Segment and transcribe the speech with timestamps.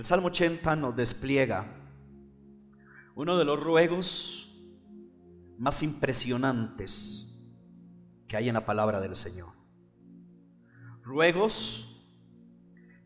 [0.00, 1.76] El Salmo 80 nos despliega
[3.14, 4.50] uno de los ruegos
[5.58, 7.38] más impresionantes
[8.26, 9.52] que hay en la palabra del Señor.
[11.02, 12.02] Ruegos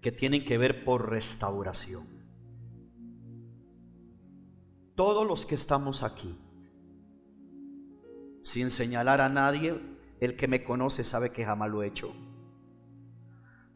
[0.00, 2.06] que tienen que ver por restauración.
[4.94, 6.38] Todos los que estamos aquí,
[8.44, 9.82] sin señalar a nadie,
[10.20, 12.14] el que me conoce sabe que jamás lo he hecho.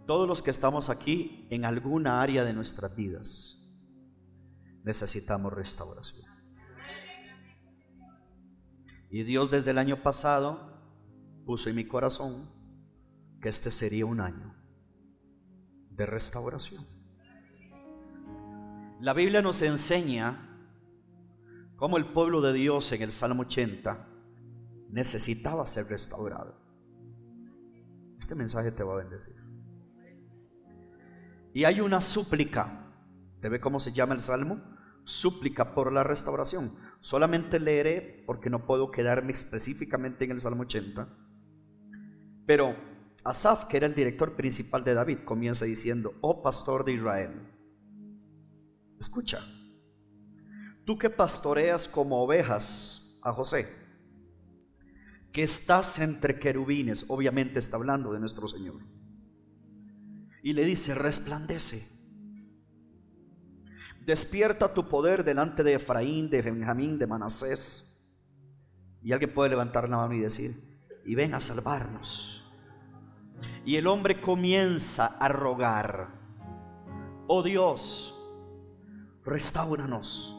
[0.08, 3.62] Todos los que estamos aquí en alguna área de nuestras vidas
[4.82, 6.26] necesitamos restauración.
[9.10, 10.80] Y Dios desde el año pasado
[11.44, 12.50] puso en mi corazón
[13.42, 14.54] que este sería un año
[15.90, 16.86] de restauración.
[19.00, 20.58] La Biblia nos enseña
[21.76, 24.08] cómo el pueblo de Dios en el Salmo 80
[24.88, 26.58] necesitaba ser restaurado.
[28.18, 29.47] Este mensaje te va a bendecir.
[31.58, 32.86] Y hay una súplica.
[33.40, 34.60] ¿Te ve cómo se llama el salmo?
[35.02, 36.72] Súplica por la restauración.
[37.00, 41.08] Solamente leeré porque no puedo quedarme específicamente en el Salmo 80.
[42.46, 42.76] Pero
[43.24, 47.32] Asaf, que era el director principal de David, comienza diciendo, oh pastor de Israel,
[49.00, 49.40] escucha,
[50.84, 53.66] tú que pastoreas como ovejas a José,
[55.32, 58.80] que estás entre querubines, obviamente está hablando de nuestro Señor,
[60.48, 61.86] y le dice, resplandece.
[64.00, 68.02] Despierta tu poder delante de Efraín, de Benjamín, de Manasés.
[69.02, 72.50] Y alguien puede levantar la mano y decir, y ven a salvarnos.
[73.66, 76.14] Y el hombre comienza a rogar,
[77.26, 78.18] oh Dios,
[79.26, 80.34] restauranos.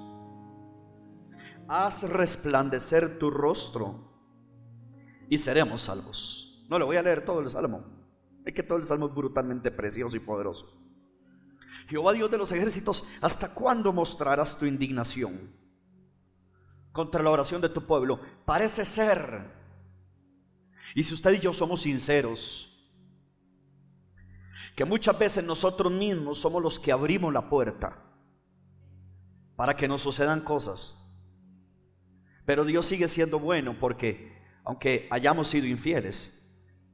[1.68, 4.12] Haz resplandecer tu rostro
[5.30, 6.66] y seremos salvos.
[6.68, 7.99] No le voy a leer todo el salmo.
[8.50, 10.76] Es que todo el salmo es brutalmente precioso y poderoso.
[11.88, 15.54] Jehová Dios de los ejércitos, ¿hasta cuándo mostrarás tu indignación
[16.92, 18.20] contra la oración de tu pueblo?
[18.46, 19.54] Parece ser.
[20.96, 22.76] Y si usted y yo somos sinceros,
[24.76, 28.04] que muchas veces nosotros mismos somos los que abrimos la puerta
[29.56, 31.08] para que nos sucedan cosas.
[32.48, 36.40] Pero Dios sigue siendo bueno porque aunque hayamos sido infieles,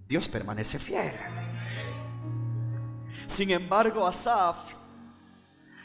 [0.08, 1.14] Dios permanece fiel.
[3.28, 4.58] Sin embargo, Asaf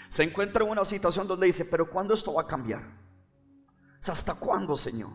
[0.08, 2.82] se encuentra en una situación donde dice, pero ¿cuándo esto va a cambiar?
[4.08, 5.10] ¿Hasta cuándo, Señor?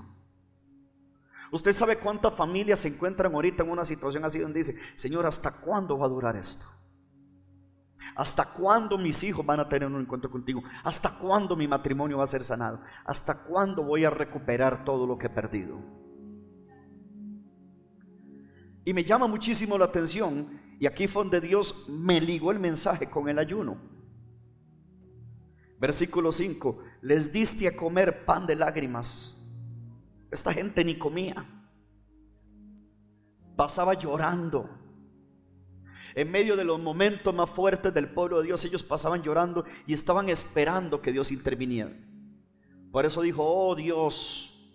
[1.52, 5.52] Usted sabe cuántas familias se encuentran ahorita en una situación así donde dice, Señor, ¿hasta
[5.52, 6.66] cuándo va a durar esto?
[8.16, 10.64] ¿Hasta cuándo mis hijos van a tener un encuentro contigo?
[10.84, 12.82] ¿Hasta cuándo mi matrimonio va a ser sanado?
[13.04, 15.80] ¿Hasta cuándo voy a recuperar todo lo que he perdido?
[18.86, 23.10] Y me llama muchísimo la atención, y aquí fue donde Dios me ligó el mensaje
[23.10, 23.78] con el ayuno.
[25.80, 29.36] Versículo 5, les diste a comer pan de lágrimas
[30.36, 31.46] esta gente ni comía.
[33.56, 34.70] Pasaba llorando.
[36.14, 39.94] En medio de los momentos más fuertes del pueblo de Dios, ellos pasaban llorando y
[39.94, 41.92] estaban esperando que Dios interviniera.
[42.92, 44.74] Por eso dijo, oh Dios,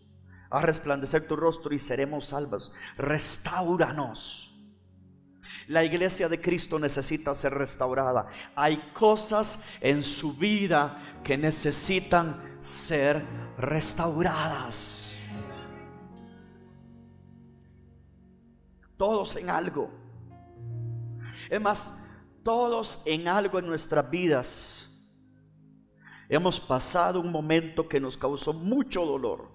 [0.50, 2.72] a resplandecer tu rostro y seremos salvos.
[2.96, 4.49] Restauranos.
[5.70, 8.26] La iglesia de Cristo necesita ser restaurada.
[8.56, 13.24] Hay cosas en su vida que necesitan ser
[13.56, 15.16] restauradas.
[18.96, 19.92] Todos en algo.
[21.48, 21.92] Es más,
[22.42, 25.00] todos en algo en nuestras vidas
[26.28, 29.48] hemos pasado un momento que nos causó mucho dolor.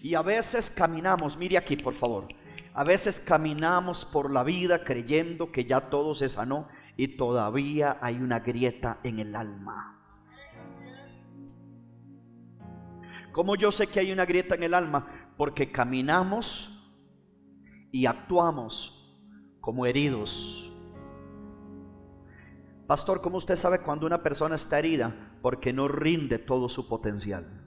[0.00, 2.28] Y a veces caminamos, mire aquí por favor,
[2.74, 8.16] a veces caminamos por la vida creyendo que ya todo se sanó y todavía hay
[8.16, 10.00] una grieta en el alma.
[13.30, 15.06] ¿Cómo yo sé que hay una grieta en el alma?
[15.36, 16.92] Porque caminamos
[17.92, 19.16] y actuamos
[19.60, 20.72] como heridos.
[22.88, 25.36] Pastor, ¿cómo usted sabe cuando una persona está herida?
[25.42, 27.63] Porque no rinde todo su potencial.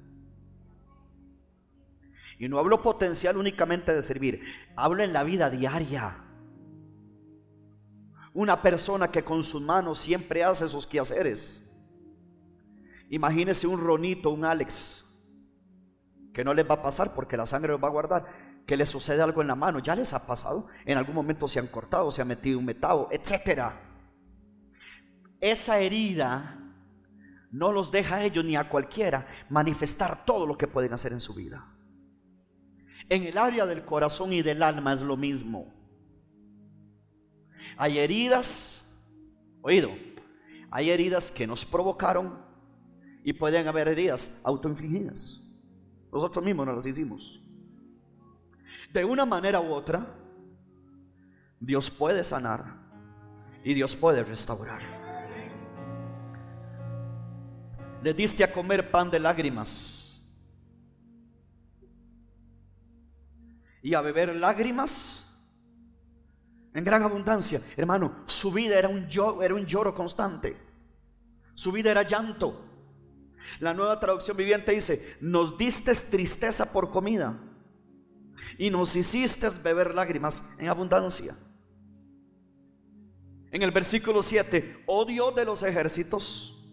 [2.39, 4.42] Y no hablo potencial únicamente de servir,
[4.75, 6.24] hablo en la vida diaria.
[8.34, 11.75] Una persona que con sus manos siempre hace esos quehaceres.
[13.10, 15.06] Imagínese un Ronito, un Alex,
[16.34, 18.25] que no les va a pasar porque la sangre los va a guardar
[18.68, 19.80] que les sucede algo en la mano.
[19.80, 20.68] Ya les ha pasado.
[20.86, 23.72] En algún momento se han cortado, se ha metido un metado, etc.
[25.39, 26.60] Esa herida
[27.50, 31.22] no los deja a ellos ni a cualquiera manifestar todo lo que pueden hacer en
[31.22, 31.66] su vida.
[33.09, 35.74] En el área del corazón y del alma es lo mismo.
[37.77, 38.89] Hay heridas,
[39.62, 39.92] oído,
[40.71, 42.38] hay heridas que nos provocaron
[43.24, 45.44] y pueden haber heridas autoinfligidas.
[46.12, 47.42] Nosotros mismos nos las hicimos.
[48.92, 50.15] De una manera u otra,
[51.60, 52.75] Dios puede sanar
[53.63, 54.81] y Dios puede restaurar.
[58.03, 59.96] Le diste a comer pan de lágrimas
[63.81, 65.27] y a beber lágrimas
[66.74, 67.62] en gran abundancia.
[67.75, 70.57] Hermano, su vida era un, lloro, era un lloro constante.
[71.56, 72.65] Su vida era llanto.
[73.59, 77.39] La nueva traducción viviente dice, nos diste tristeza por comida
[78.57, 81.35] y nos hiciste beber lágrimas en abundancia.
[83.51, 86.63] En el versículo 7, oh Dios de los ejércitos,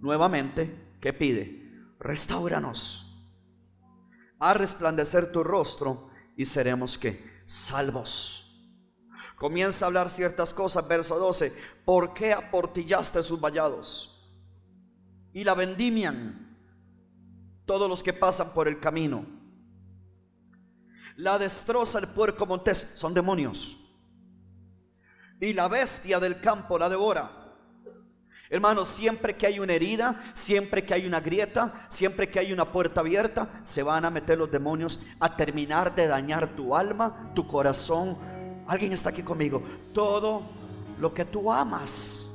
[0.00, 1.70] nuevamente, ¿qué pide?
[2.00, 3.05] Restauranos.
[4.38, 8.42] A resplandecer tu rostro y seremos que salvos.
[9.36, 11.54] Comienza a hablar ciertas cosas, verso 12.
[11.84, 14.12] ¿Por qué aportillaste sus vallados?
[15.32, 16.56] Y la vendimian
[17.66, 19.26] todos los que pasan por el camino.
[21.16, 23.76] La destroza el puerco montés, son demonios.
[25.40, 27.45] Y la bestia del campo la devora.
[28.48, 32.70] Hermanos, siempre que hay una herida, siempre que hay una grieta, siempre que hay una
[32.72, 37.46] puerta abierta, se van a meter los demonios a terminar de dañar tu alma, tu
[37.46, 38.16] corazón,
[38.66, 39.62] Alguien está aquí conmigo.
[39.92, 40.42] Todo
[40.98, 42.32] lo que tú amas.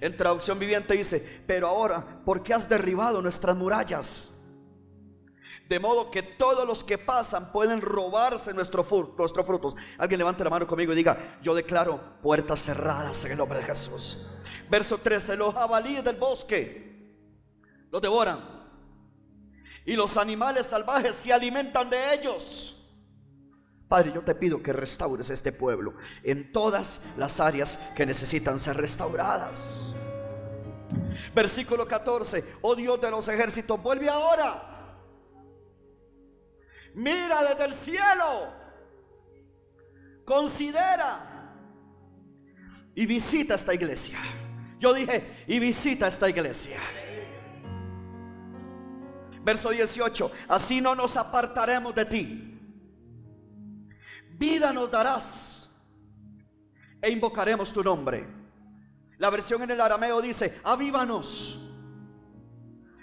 [0.00, 4.30] En traducción viviente dice, pero ahora, ¿por qué has derribado nuestras murallas?
[5.68, 9.76] De modo que todos los que pasan pueden robarse nuestros frutos.
[9.98, 13.64] Alguien levante la mano conmigo y diga, yo declaro puertas cerradas en el nombre de
[13.64, 14.26] Jesús.
[14.74, 17.14] Verso 13, los jabalíes del bosque
[17.92, 18.40] los devoran.
[19.86, 22.74] Y los animales salvajes se alimentan de ellos.
[23.86, 25.94] Padre, yo te pido que restaures este pueblo
[26.24, 29.94] en todas las áreas que necesitan ser restauradas.
[31.32, 34.98] Versículo 14, oh Dios de los ejércitos, vuelve ahora.
[36.96, 38.52] Mira desde el cielo.
[40.24, 41.54] Considera
[42.96, 44.18] y visita esta iglesia.
[44.84, 46.78] Yo dije, y visita esta iglesia.
[49.42, 52.54] Verso 18, así no nos apartaremos de ti
[54.38, 55.70] vida nos darás
[57.00, 58.26] e invocaremos tu nombre.
[59.16, 61.60] La versión en el arameo dice, avívanos.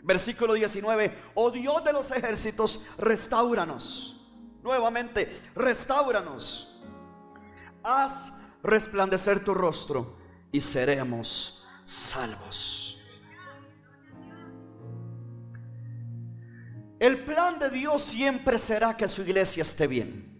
[0.04, 4.24] Versículo 19, oh Dios de los ejércitos, restauranos.
[4.62, 6.80] Nuevamente, restauranos.
[7.84, 10.18] Haz resplandecer tu rostro
[10.52, 13.00] y seremos salvos.
[17.00, 20.32] El plan de Dios siempre será que su iglesia esté bien.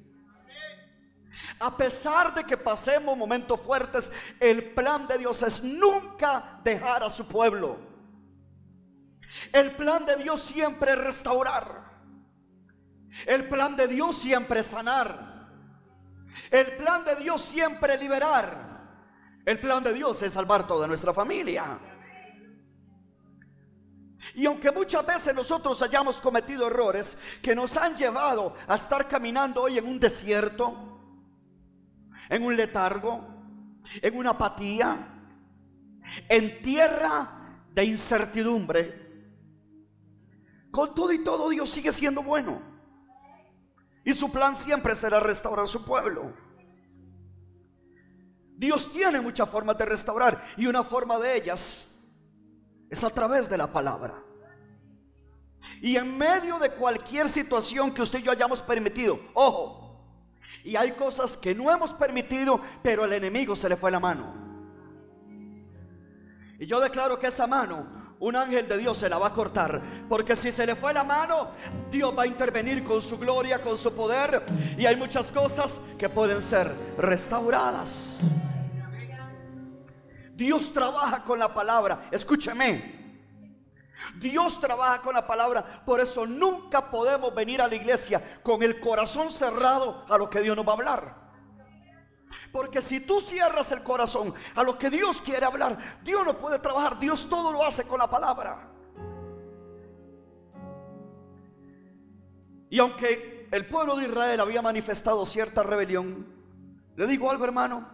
[1.60, 7.10] A pesar de que pasemos momentos fuertes, el plan de Dios es nunca dejar a
[7.10, 7.80] su pueblo.
[9.52, 11.92] El plan de Dios siempre es restaurar.
[13.26, 15.50] El plan de Dios siempre es sanar.
[16.50, 18.71] El plan de Dios siempre es liberar.
[19.46, 21.80] El plan de Dios es salvar toda nuestra familia.
[24.36, 29.64] Y aunque muchas veces nosotros hayamos cometido errores que nos han llevado a estar caminando
[29.64, 31.00] hoy en un desierto,
[32.30, 33.28] en un letargo,
[34.02, 35.08] en una apatía,
[36.30, 39.02] en tierra de incertidumbre.
[40.72, 42.62] Con todo y todo Dios sigue siendo bueno.
[44.06, 46.34] Y su plan siempre será restaurar su pueblo.
[48.62, 51.96] Dios tiene muchas formas de restaurar y una forma de ellas
[52.92, 54.24] es a través de la palabra.
[55.82, 60.06] Y en medio de cualquier situación que usted y yo hayamos permitido, ojo,
[60.64, 64.32] y hay cosas que no hemos permitido, pero el enemigo se le fue la mano.
[66.60, 69.82] Y yo declaro que esa mano, un ángel de Dios se la va a cortar.
[70.08, 71.50] Porque si se le fue la mano,
[71.90, 74.44] Dios va a intervenir con su gloria, con su poder.
[74.78, 78.28] Y hay muchas cosas que pueden ser restauradas.
[80.42, 82.08] Dios trabaja con la palabra.
[82.10, 83.00] Escúcheme.
[84.20, 85.84] Dios trabaja con la palabra.
[85.86, 90.42] Por eso nunca podemos venir a la iglesia con el corazón cerrado a lo que
[90.42, 91.16] Dios nos va a hablar.
[92.52, 96.58] Porque si tú cierras el corazón a lo que Dios quiere hablar, Dios no puede
[96.58, 96.98] trabajar.
[96.98, 98.68] Dios todo lo hace con la palabra.
[102.72, 106.26] Y aunque el pueblo de Israel había manifestado cierta rebelión,
[106.96, 107.88] le digo algo hermano,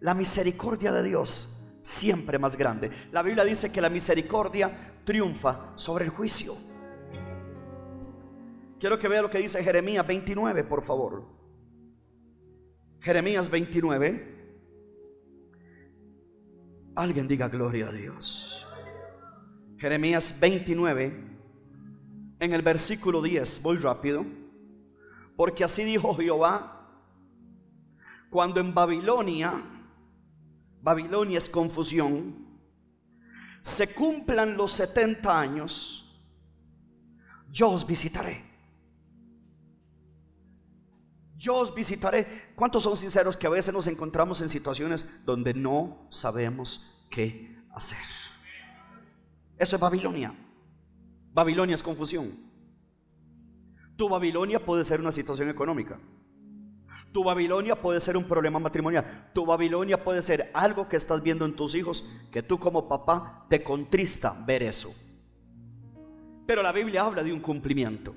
[0.00, 2.90] la misericordia de Dios siempre más grande.
[3.12, 6.54] La Biblia dice que la misericordia triunfa sobre el juicio.
[8.78, 11.26] Quiero que vea lo que dice Jeremías 29, por favor.
[13.00, 14.38] Jeremías 29.
[16.94, 18.66] Alguien diga gloria a Dios.
[19.78, 21.30] Jeremías 29,
[22.38, 24.26] en el versículo 10, voy rápido,
[25.36, 26.86] porque así dijo Jehová,
[28.28, 29.62] cuando en Babilonia,
[30.82, 32.46] Babilonia es confusión,
[33.62, 36.00] se cumplan los 70 años,
[37.50, 38.50] yo os visitaré.
[41.36, 42.52] Yo os visitaré.
[42.54, 47.98] ¿Cuántos son sinceros que a veces nos encontramos en situaciones donde no sabemos qué hacer?
[49.56, 50.34] Eso es Babilonia.
[51.32, 52.38] Babilonia es confusión.
[53.96, 55.98] Tu Babilonia puede ser una situación económica.
[57.12, 59.30] Tu Babilonia puede ser un problema matrimonial.
[59.34, 63.46] Tu Babilonia puede ser algo que estás viendo en tus hijos que tú como papá
[63.48, 64.94] te contrista ver eso.
[66.46, 68.14] Pero la Biblia habla de un cumplimiento.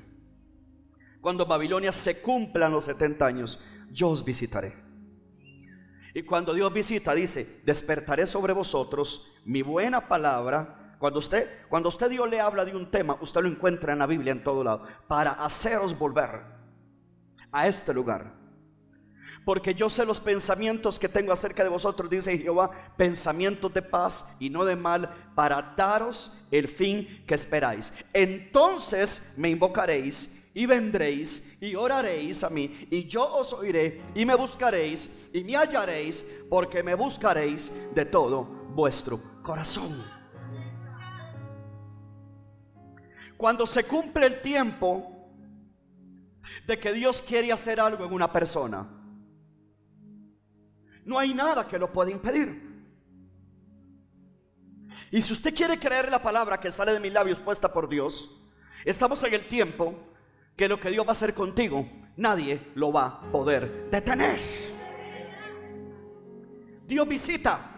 [1.21, 3.59] Cuando Babilonia se cumplan los 70 años,
[3.91, 4.75] yo os visitaré.
[6.13, 10.95] Y cuando Dios visita, dice, despertaré sobre vosotros mi buena palabra.
[10.99, 14.05] Cuando usted, cuando usted Dios le habla de un tema, usted lo encuentra en la
[14.05, 16.43] Biblia en todo lado, para haceros volver
[17.51, 18.42] a este lugar
[19.45, 24.35] porque yo sé los pensamientos que tengo acerca de vosotros, dice Jehová, pensamientos de paz
[24.39, 27.93] y no de mal, para daros el fin que esperáis.
[28.13, 34.35] Entonces me invocaréis y vendréis y oraréis a mí, y yo os oiré y me
[34.35, 40.03] buscaréis y me hallaréis, porque me buscaréis de todo vuestro corazón.
[43.35, 45.09] Cuando se cumple el tiempo
[46.65, 48.87] de que Dios quiere hacer algo en una persona,
[51.05, 52.73] no hay nada que lo pueda impedir.
[55.11, 58.31] Y si usted quiere creer la palabra que sale de mis labios puesta por Dios,
[58.85, 59.95] estamos en el tiempo
[60.55, 64.39] que lo que Dios va a hacer contigo, nadie lo va a poder detener.
[66.87, 67.69] Dios visita.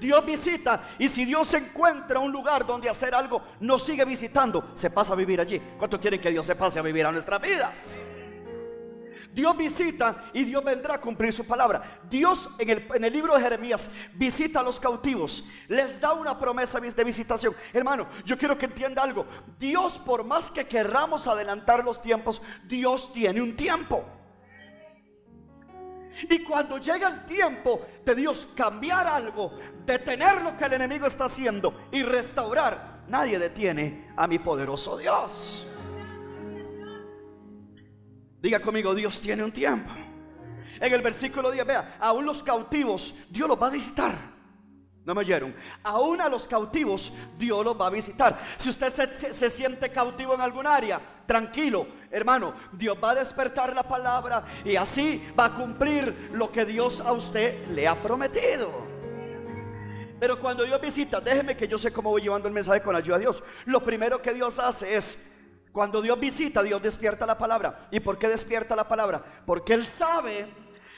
[0.00, 4.90] Dios visita y si Dios encuentra un lugar donde hacer algo, no sigue visitando, se
[4.90, 5.60] pasa a vivir allí.
[5.78, 7.96] ¿Cuánto quieren que Dios se pase a vivir a nuestras vidas?
[9.38, 12.00] Dios visita y Dios vendrá a cumplir su palabra.
[12.10, 16.36] Dios en el, en el, libro de Jeremías visita a los cautivos, les da una
[16.36, 17.54] promesa de visitación.
[17.72, 19.24] Hermano, yo quiero que entienda algo.
[19.56, 24.04] Dios, por más que querramos adelantar los tiempos, Dios tiene un tiempo.
[26.28, 31.26] Y cuando llega el tiempo de Dios cambiar algo, detener lo que el enemigo está
[31.26, 35.68] haciendo y restaurar, nadie detiene a mi poderoso Dios.
[38.48, 39.90] Diga conmigo, Dios tiene un tiempo.
[40.80, 44.14] En el versículo 10, vea, aún los cautivos, Dios los va a visitar.
[45.04, 45.54] ¿No me oyeron?
[45.82, 48.40] Aún a los cautivos Dios los va a visitar.
[48.56, 53.74] Si usted se, se, siente cautivo en algún área, tranquilo, hermano, Dios va a despertar
[53.74, 58.72] la palabra y así va a cumplir lo que Dios a usted le ha prometido.
[60.18, 63.00] Pero cuando Dios visita, déjeme que yo sé cómo voy llevando el mensaje con la
[63.00, 63.42] ayuda de Dios.
[63.66, 65.34] Lo primero que Dios hace es
[65.72, 67.88] cuando Dios visita, Dios despierta la palabra.
[67.90, 69.22] ¿Y por qué despierta la palabra?
[69.46, 70.46] Porque Él sabe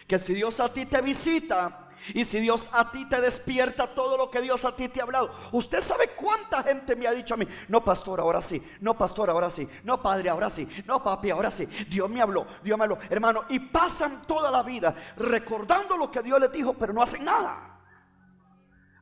[0.07, 4.17] que si Dios a ti te visita y si Dios a ti te despierta todo
[4.17, 5.31] lo que Dios a ti te ha hablado.
[5.53, 9.31] Usted sabe cuánta gente me ha dicho a mí, no pastor, ahora sí, no pastor,
[9.31, 11.67] ahora sí, no padre, ahora sí, no papi, ahora sí.
[11.89, 16.23] Dios me habló, Dios me habló, hermano, y pasan toda la vida recordando lo que
[16.23, 17.79] Dios les dijo, pero no hacen nada.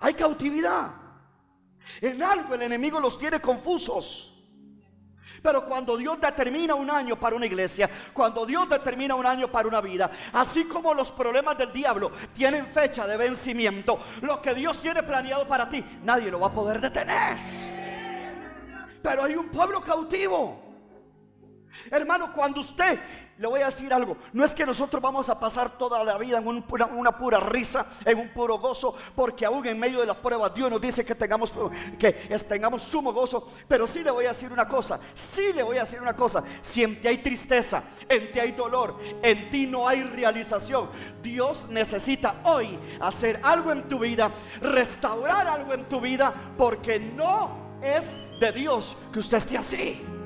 [0.00, 0.90] Hay cautividad.
[2.00, 4.37] En algo el enemigo los tiene confusos.
[5.42, 9.68] Pero cuando Dios determina un año para una iglesia, cuando Dios determina un año para
[9.68, 14.80] una vida, así como los problemas del diablo tienen fecha de vencimiento, lo que Dios
[14.80, 17.38] tiene planeado para ti, nadie lo va a poder detener.
[19.02, 20.68] Pero hay un pueblo cautivo.
[21.90, 22.98] Hermano, cuando usted
[23.38, 24.16] le voy a decir algo.
[24.32, 28.18] No es que nosotros vamos a pasar toda la vida en una, pura risa, en
[28.18, 31.52] un puro gozo, porque aún en medio de las pruebas Dios nos dice que tengamos,
[31.98, 32.12] que
[32.48, 33.48] tengamos sumo gozo.
[33.68, 36.42] Pero sí le voy a decir una cosa, sí le voy a decir una cosa.
[36.60, 40.88] Si en ti hay tristeza, en ti hay dolor, en ti no hay realización,
[41.22, 47.78] Dios necesita hoy hacer algo en tu vida, restaurar algo en tu vida, porque no
[47.80, 50.17] es de Dios que usted esté así.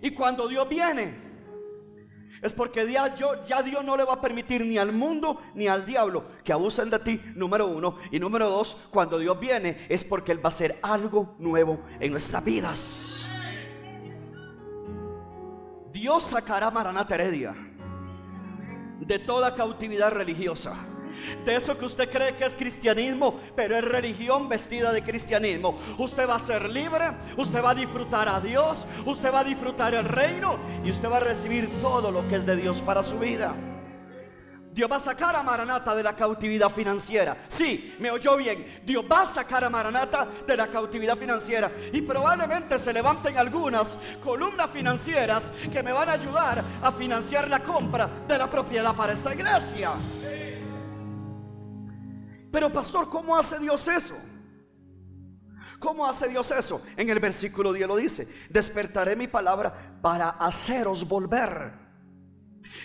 [0.00, 1.28] Y cuando Dios viene,
[2.42, 5.84] es porque ya, ya Dios no le va a permitir ni al mundo ni al
[5.84, 7.96] diablo que abusen de ti, número uno.
[8.10, 12.12] Y número dos, cuando Dios viene es porque Él va a hacer algo nuevo en
[12.12, 13.26] nuestras vidas.
[15.92, 17.56] Dios sacará a Maranata Heredia
[19.00, 20.76] de toda cautividad religiosa
[21.44, 25.78] de eso que usted cree que es cristianismo, pero es religión vestida de cristianismo.
[25.98, 29.94] Usted va a ser libre, usted va a disfrutar a Dios, usted va a disfrutar
[29.94, 33.18] el reino y usted va a recibir todo lo que es de Dios para su
[33.18, 33.54] vida.
[34.78, 37.36] Dios va a sacar a Maranata de la cautividad financiera.
[37.48, 38.80] Sí, me oyó bien.
[38.84, 41.68] Dios va a sacar a Maranata de la cautividad financiera.
[41.92, 47.58] Y probablemente se levanten algunas columnas financieras que me van a ayudar a financiar la
[47.58, 49.94] compra de la propiedad para esta iglesia.
[52.58, 54.16] Pero pastor, ¿cómo hace Dios eso?
[55.78, 56.82] ¿Cómo hace Dios eso?
[56.96, 61.72] En el versículo 10 lo dice, despertaré mi palabra para haceros volver.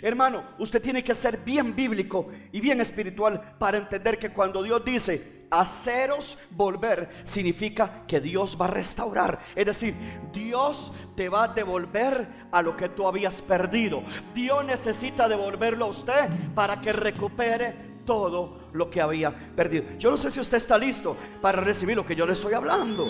[0.03, 4.85] Hermano, usted tiene que ser bien bíblico y bien espiritual para entender que cuando Dios
[4.85, 9.39] dice haceros volver, significa que Dios va a restaurar.
[9.55, 9.95] Es decir,
[10.31, 14.03] Dios te va a devolver a lo que tú habías perdido.
[14.35, 19.85] Dios necesita devolverlo a usted para que recupere todo lo que había perdido.
[19.97, 23.07] Yo no sé si usted está listo para recibir lo que yo le estoy hablando.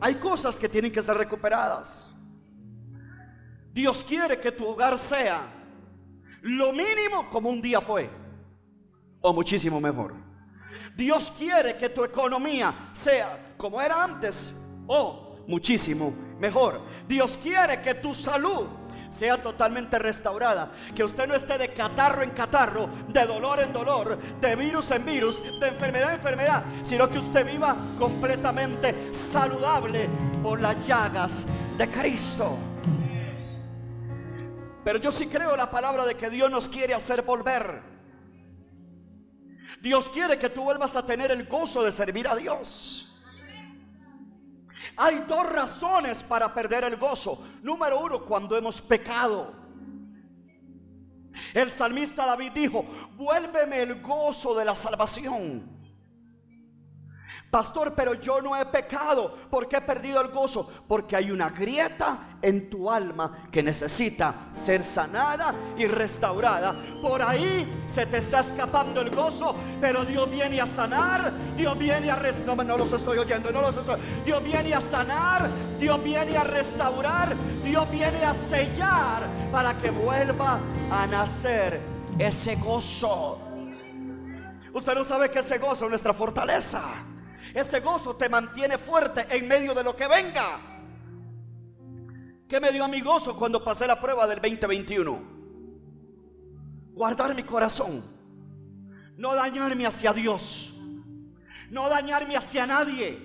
[0.00, 2.18] Hay cosas que tienen que ser recuperadas.
[3.72, 5.46] Dios quiere que tu hogar sea
[6.42, 8.10] lo mínimo como un día fue,
[9.20, 10.14] o muchísimo mejor.
[10.96, 14.54] Dios quiere que tu economía sea como era antes,
[14.86, 16.80] o muchísimo mejor.
[17.06, 18.66] Dios quiere que tu salud
[19.12, 20.72] sea totalmente restaurada.
[20.94, 25.04] Que usted no esté de catarro en catarro, de dolor en dolor, de virus en
[25.04, 30.08] virus, de enfermedad en enfermedad, sino que usted viva completamente saludable
[30.42, 32.58] por las llagas de Cristo.
[34.84, 37.82] Pero yo sí creo la palabra de que Dios nos quiere hacer volver.
[39.80, 43.11] Dios quiere que tú vuelvas a tener el gozo de servir a Dios.
[44.96, 47.42] Hay dos razones para perder el gozo.
[47.62, 49.54] Número uno, cuando hemos pecado.
[51.54, 52.84] El salmista David dijo,
[53.16, 55.81] vuélveme el gozo de la salvación.
[57.52, 59.36] Pastor, pero yo no he pecado.
[59.50, 60.66] ¿Por qué he perdido el gozo?
[60.88, 66.74] Porque hay una grieta en tu alma que necesita ser sanada y restaurada.
[67.02, 72.10] Por ahí se te está escapando el gozo, pero Dios viene a sanar, Dios viene
[72.10, 72.56] a restaurar.
[72.56, 74.00] No, no los estoy oyendo, no los estoy.
[74.24, 80.58] Dios viene a sanar, Dios viene a restaurar, Dios viene a sellar para que vuelva
[80.90, 81.82] a nacer
[82.18, 83.38] ese gozo.
[84.72, 87.11] Usted no sabe que ese gozo es nuestra fortaleza.
[87.54, 90.60] Ese gozo te mantiene fuerte en medio de lo que venga.
[92.48, 95.22] ¿Qué me dio a mi gozo cuando pasé la prueba del 2021?
[96.92, 98.02] Guardar mi corazón.
[99.16, 100.74] No dañarme hacia Dios.
[101.70, 103.18] No dañarme hacia nadie.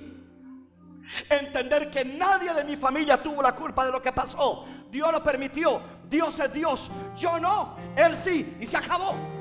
[1.30, 4.66] Entender que nadie de mi familia tuvo la culpa de lo que pasó.
[4.90, 5.82] Dios lo permitió.
[6.10, 6.92] Dios es Dios.
[7.16, 7.76] Yo no.
[7.96, 8.58] Él sí.
[8.60, 9.37] Y se acabó.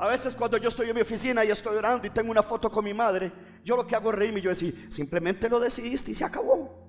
[0.00, 2.70] A veces cuando yo estoy en mi oficina y estoy orando y tengo una foto
[2.70, 3.30] con mi madre,
[3.62, 6.88] yo lo que hago es reírme y yo decir, simplemente lo decidiste y se acabó.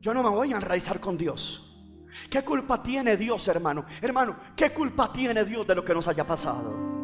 [0.00, 1.86] Yo no me voy a enraizar con Dios.
[2.28, 3.84] ¿Qué culpa tiene Dios, hermano?
[4.00, 7.01] Hermano, ¿qué culpa tiene Dios de lo que nos haya pasado?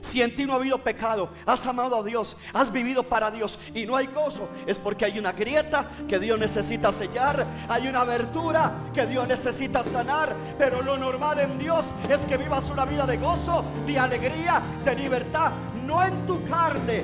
[0.00, 3.58] Si en ti no ha habido pecado, has amado a Dios, has vivido para Dios
[3.74, 8.00] y no hay gozo, es porque hay una grieta que Dios necesita sellar, hay una
[8.00, 13.06] abertura que Dios necesita sanar, pero lo normal en Dios es que vivas una vida
[13.06, 15.52] de gozo, de alegría, de libertad,
[15.86, 17.02] no en tu carne,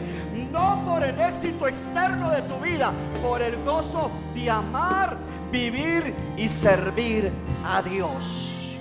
[0.50, 2.92] no por el éxito externo de tu vida,
[3.22, 5.16] por el gozo de amar,
[5.50, 7.30] vivir y servir
[7.64, 8.76] a Dios.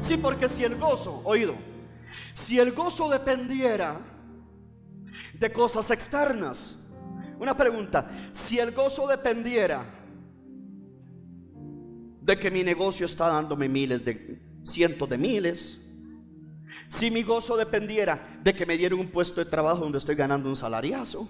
[0.00, 1.54] Sí, porque si el gozo, oído,
[2.34, 4.00] si el gozo dependiera
[5.34, 6.90] de cosas externas,
[7.38, 9.84] una pregunta, si el gozo dependiera
[12.20, 15.80] de que mi negocio está dándome miles de cientos de miles,
[16.88, 20.48] si mi gozo dependiera de que me dieran un puesto de trabajo donde estoy ganando
[20.48, 21.28] un salariazo,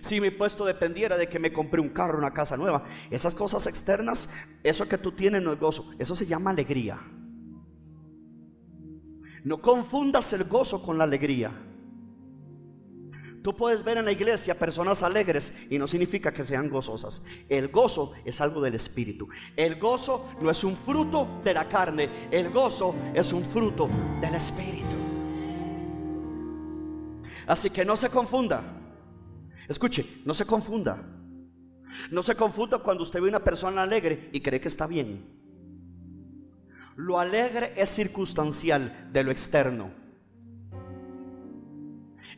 [0.00, 3.66] si mi puesto dependiera de que me compré un carro, una casa nueva, esas cosas
[3.66, 4.30] externas,
[4.62, 7.00] eso que tú tienes no es gozo, eso se llama alegría.
[9.44, 11.50] No confundas el gozo con la alegría.
[13.42, 17.24] Tú puedes ver en la iglesia personas alegres y no significa que sean gozosas.
[17.48, 19.28] El gozo es algo del espíritu.
[19.56, 22.08] El gozo no es un fruto de la carne.
[22.30, 23.88] El gozo es un fruto
[24.20, 24.86] del espíritu.
[27.48, 28.62] Así que no se confunda.
[29.68, 31.02] Escuche, no se confunda.
[32.12, 35.41] No se confunda cuando usted ve una persona alegre y cree que está bien.
[36.96, 39.90] Lo alegre es circunstancial de lo externo.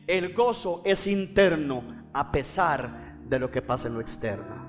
[0.07, 4.65] El gozo es interno a pesar de lo que pasa en lo externo.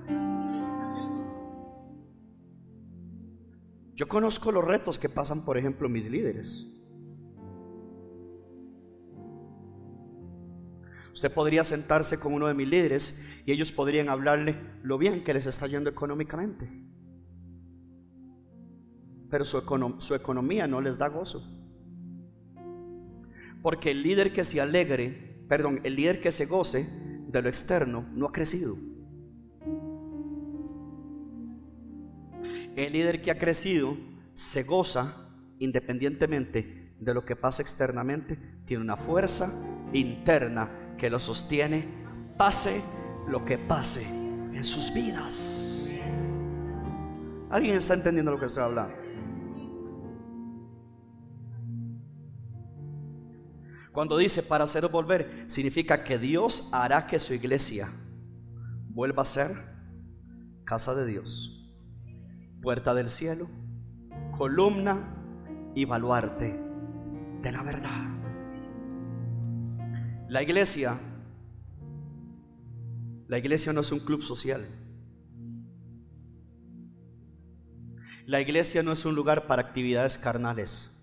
[3.94, 6.66] Yo conozco los retos que pasan, por ejemplo, mis líderes.
[11.14, 15.32] Usted podría sentarse con uno de mis líderes y ellos podrían hablarle lo bien que
[15.32, 16.70] les está yendo económicamente.
[19.30, 19.60] Pero su,
[19.98, 21.42] su economía no les da gozo.
[23.62, 26.86] Porque el líder que se alegre, perdón, el líder que se goce
[27.28, 28.76] de lo externo no ha crecido.
[32.76, 33.96] El líder que ha crecido
[34.34, 35.26] se goza
[35.58, 39.52] independientemente de lo que pasa externamente, tiene una fuerza
[39.92, 41.86] interna que lo sostiene,
[42.36, 42.82] pase
[43.28, 45.88] lo que pase en sus vidas.
[47.50, 49.05] ¿Alguien está entendiendo lo que estoy hablando?
[53.96, 57.90] Cuando dice para haceros volver, significa que Dios hará que su iglesia
[58.90, 59.56] vuelva a ser
[60.64, 61.66] casa de Dios,
[62.60, 63.48] puerta del cielo,
[64.36, 65.16] columna
[65.74, 66.60] y baluarte
[67.40, 68.06] de la verdad.
[70.28, 70.98] La iglesia,
[73.28, 74.66] la iglesia no es un club social.
[78.26, 80.95] La iglesia no es un lugar para actividades carnales.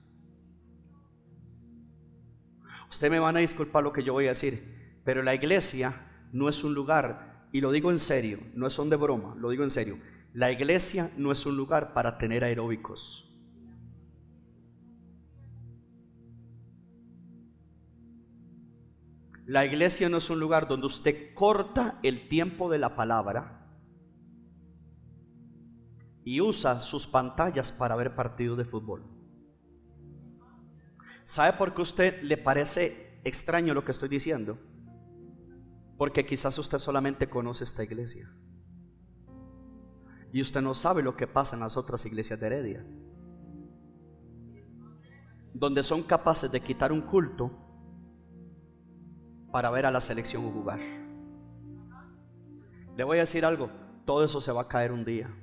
[2.94, 6.48] Usted me van a disculpar lo que yo voy a decir, pero la iglesia no
[6.48, 9.72] es un lugar, y lo digo en serio, no son de broma, lo digo en
[9.72, 9.98] serio.
[10.32, 13.36] La iglesia no es un lugar para tener aeróbicos.
[19.48, 23.72] La iglesia no es un lugar donde usted corta el tiempo de la palabra
[26.24, 29.13] y usa sus pantallas para ver partidos de fútbol.
[31.26, 34.58] ¿Sabe por qué a usted le parece extraño lo que estoy diciendo?
[35.98, 38.30] Porque quizás usted solamente conoce esta iglesia.
[40.34, 42.86] Y usted no sabe lo que pasa en las otras iglesias de Heredia.
[45.54, 47.52] Donde son capaces de quitar un culto
[49.52, 50.80] para ver a la selección jugar.
[52.98, 53.70] Le voy a decir algo,
[54.06, 55.34] todo eso se va a caer un día.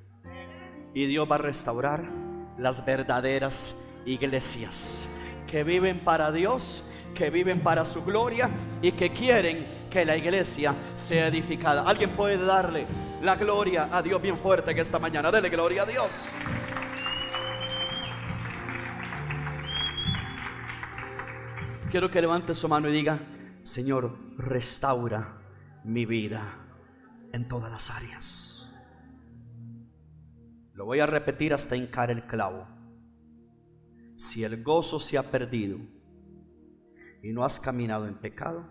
[0.92, 2.10] Y Dios va a restaurar
[2.58, 5.08] las verdaderas iglesias
[5.50, 6.84] que viven para Dios,
[7.14, 8.48] que viven para su gloria
[8.80, 11.82] y que quieren que la iglesia sea edificada.
[11.82, 12.86] Alguien puede darle
[13.20, 15.32] la gloria a Dios bien fuerte que esta mañana.
[15.32, 16.08] Dele gloria a Dios.
[21.90, 23.18] Quiero que levante su mano y diga,
[23.64, 25.36] Señor, restaura
[25.82, 26.54] mi vida
[27.32, 28.70] en todas las áreas.
[30.74, 32.79] Lo voy a repetir hasta hincar el clavo
[34.20, 35.78] si el gozo se ha perdido
[37.22, 38.68] y no has caminado en pecado,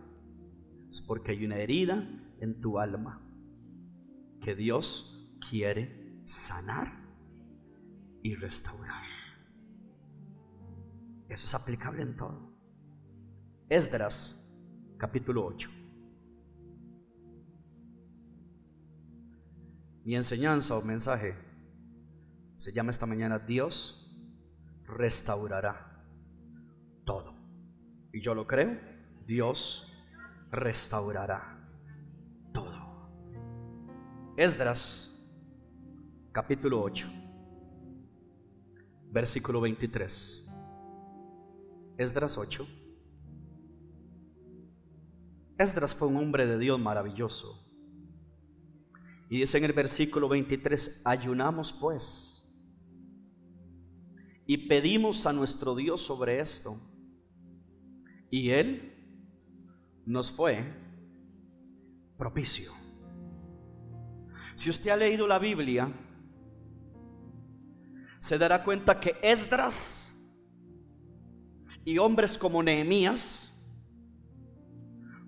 [0.87, 2.07] es porque hay una herida
[2.39, 3.27] en tu alma
[4.41, 7.03] que Dios quiere sanar
[8.21, 9.03] y restaurar.
[11.29, 12.55] Eso es aplicable en todo.
[13.69, 14.47] Esdras,
[14.99, 15.67] capítulo 8.
[20.03, 21.33] Mi enseñanza o mensaje
[22.55, 23.98] se llama esta mañana Dios
[24.89, 26.03] restaurará
[27.05, 27.35] todo.
[28.11, 28.79] Y yo lo creo,
[29.25, 29.93] Dios
[30.51, 31.67] restaurará
[32.51, 33.09] todo.
[34.37, 35.27] Esdras,
[36.31, 37.07] capítulo 8,
[39.11, 40.47] versículo 23.
[41.97, 42.67] Esdras 8.
[45.57, 47.65] Esdras fue un hombre de Dios maravilloso.
[49.29, 52.38] Y dice en el versículo 23, ayunamos pues
[54.49, 56.75] y pedimos a nuestro Dios sobre esto.
[58.31, 58.95] Y Él
[60.07, 60.63] nos fue
[62.17, 62.73] propicio.
[64.55, 65.93] Si usted ha leído la Biblia,
[68.17, 70.19] se dará cuenta que Esdras
[71.85, 73.53] y hombres como Nehemías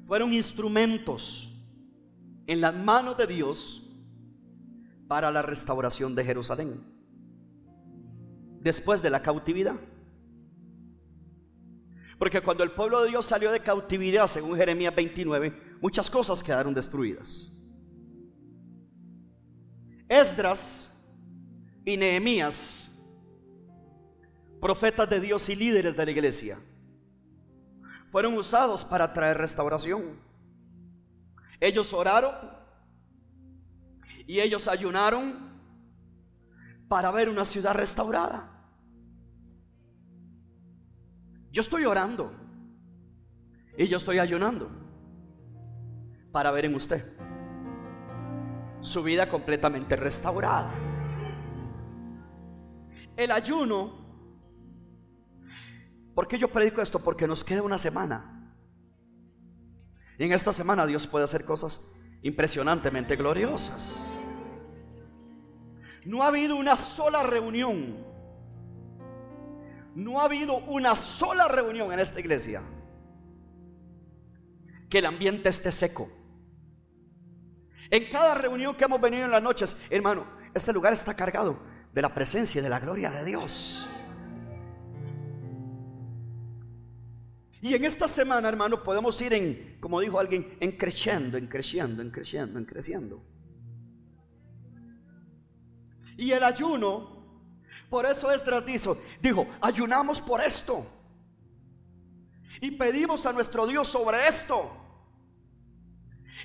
[0.02, 1.48] fueron instrumentos
[2.48, 3.88] en las manos de Dios
[5.08, 7.01] para la restauración de Jerusalén
[8.62, 9.76] después de la cautividad.
[12.18, 16.74] Porque cuando el pueblo de Dios salió de cautividad, según Jeremías 29, muchas cosas quedaron
[16.74, 17.52] destruidas.
[20.08, 20.94] Esdras
[21.84, 22.92] y Nehemías,
[24.60, 26.60] profetas de Dios y líderes de la iglesia,
[28.12, 30.20] fueron usados para traer restauración.
[31.60, 32.36] Ellos oraron
[34.28, 35.52] y ellos ayunaron
[36.88, 38.51] para ver una ciudad restaurada.
[41.52, 42.32] Yo estoy orando
[43.78, 44.70] y yo estoy ayunando
[46.32, 47.06] para ver en usted
[48.80, 50.74] su vida completamente restaurada.
[53.16, 53.94] El ayuno,
[56.16, 57.00] ¿por qué yo predico esto?
[57.00, 58.56] Porque nos queda una semana.
[60.18, 64.10] Y en esta semana Dios puede hacer cosas impresionantemente gloriosas.
[66.06, 68.11] No ha habido una sola reunión.
[69.96, 72.62] No ha habido una sola reunión en esta iglesia
[74.90, 76.10] que el ambiente esté seco.
[77.90, 81.60] En cada reunión que hemos venido en las noches, hermano, este lugar está cargado
[81.94, 83.88] de la presencia y de la gloria de Dios.
[87.62, 92.02] Y en esta semana, hermano, podemos ir en, como dijo alguien, en creciendo, en creciendo,
[92.02, 93.24] en creciendo, en creciendo.
[96.18, 97.21] Y el ayuno,
[97.90, 100.86] por eso Esdras dijo, dijo, ayunamos por esto.
[102.60, 104.78] Y pedimos a nuestro Dios sobre esto.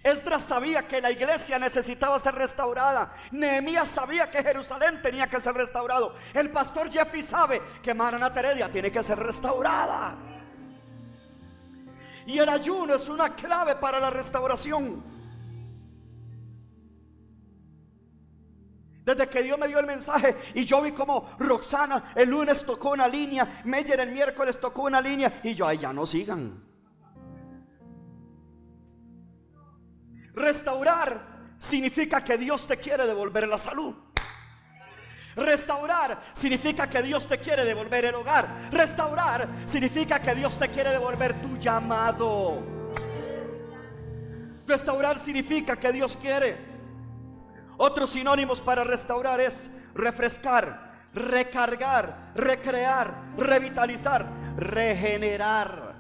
[0.03, 3.13] Esdras sabía que la iglesia necesitaba ser restaurada.
[3.33, 6.15] Nehemías sabía que Jerusalén tenía que ser restaurado.
[6.35, 10.17] El pastor Jeffy sabe que Maranata Heredia tiene que ser restaurada.
[12.27, 15.16] Y el ayuno es una clave para la restauración.
[19.07, 22.91] Desde que Dios me dio el mensaje y yo vi como Roxana el lunes tocó
[22.91, 26.61] una línea, Meyer el miércoles tocó una línea y yo, ay, ya no sigan.
[30.35, 33.95] Restaurar significa que Dios te quiere devolver la salud.
[35.37, 38.49] Restaurar significa que Dios te quiere devolver el hogar.
[38.73, 42.61] Restaurar significa que Dios te quiere devolver tu llamado.
[44.67, 46.76] Restaurar significa que Dios quiere.
[47.79, 55.97] Otros sinónimos para restaurar es refrescar, recargar, recrear, revitalizar, regenerar.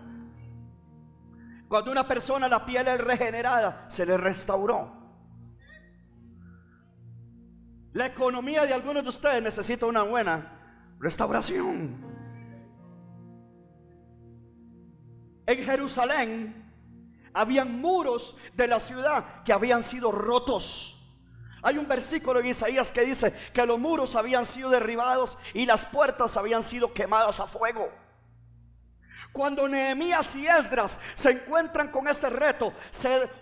[1.68, 4.96] Cuando una persona la piel es regenerada, se le restauró.
[7.92, 12.04] La economía de algunos de ustedes necesita una buena restauración.
[15.46, 16.72] En Jerusalén
[17.32, 20.95] habían muros de la ciudad que habían sido rotos.
[21.62, 25.86] Hay un versículo en Isaías que dice que los muros habían sido derribados y las
[25.86, 27.90] puertas habían sido quemadas a fuego.
[29.36, 32.72] Cuando Nehemías y Esdras se encuentran con ese reto,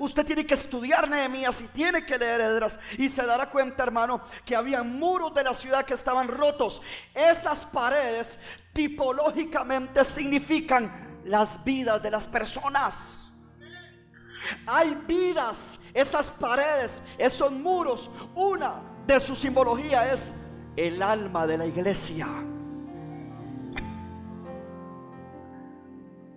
[0.01, 4.21] usted tiene que estudiar Nehemías y tiene que leer Esdras y se dará cuenta, hermano,
[4.45, 6.83] que había muros de la ciudad que estaban rotos.
[7.15, 8.41] Esas paredes
[8.73, 13.24] tipológicamente significan las vidas de las personas.
[14.67, 18.11] Hay vidas, esas paredes, esos muros.
[18.35, 20.35] Una de su simbología es
[20.77, 22.27] el alma de la iglesia.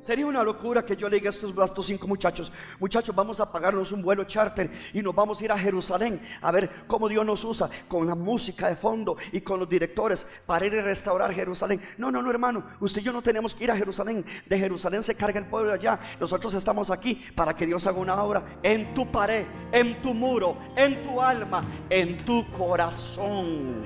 [0.07, 3.51] Sería una locura que yo le diga a estos, estos, cinco muchachos, muchachos, vamos a
[3.51, 7.25] pagarnos un vuelo charter y nos vamos a ir a Jerusalén a ver cómo Dios
[7.25, 11.33] nos usa con la música de fondo y con los directores para ir a restaurar
[11.33, 11.81] Jerusalén.
[11.97, 14.23] No, no, no, hermano, usted y yo no tenemos que ir a Jerusalén.
[14.45, 15.99] De Jerusalén se carga el pueblo allá.
[16.21, 20.55] Nosotros estamos aquí para que Dios haga una obra en tu pared, en tu muro,
[20.77, 23.85] en tu alma, en tu corazón.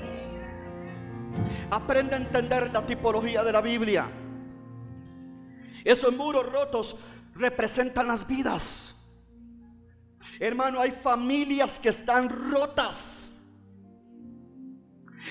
[1.71, 4.20] Aprende a entender la tipología de la Biblia.
[5.83, 6.95] Esos muros rotos
[7.35, 8.95] representan las vidas.
[10.39, 13.31] Hermano, hay familias que están rotas.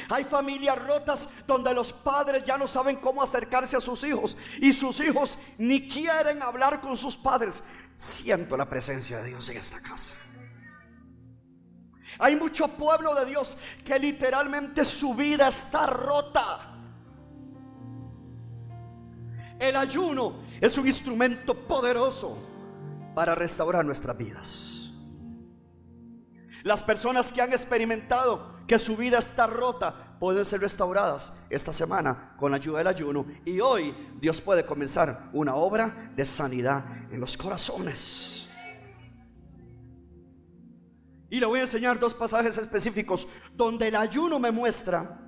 [0.09, 4.73] Hay familias rotas donde los padres ya no saben cómo acercarse a sus hijos y
[4.73, 7.65] sus hijos ni quieren hablar con sus padres.
[7.97, 10.15] Siento la presencia de Dios en esta casa.
[12.19, 16.70] Hay mucho pueblo de Dios que literalmente su vida está rota.
[19.61, 22.39] El ayuno es un instrumento poderoso
[23.15, 24.91] para restaurar nuestras vidas.
[26.63, 32.35] Las personas que han experimentado que su vida está rota pueden ser restauradas esta semana
[32.39, 33.27] con la ayuda del ayuno.
[33.45, 38.49] Y hoy Dios puede comenzar una obra de sanidad en los corazones.
[41.29, 45.19] Y le voy a enseñar dos pasajes específicos donde el ayuno me muestra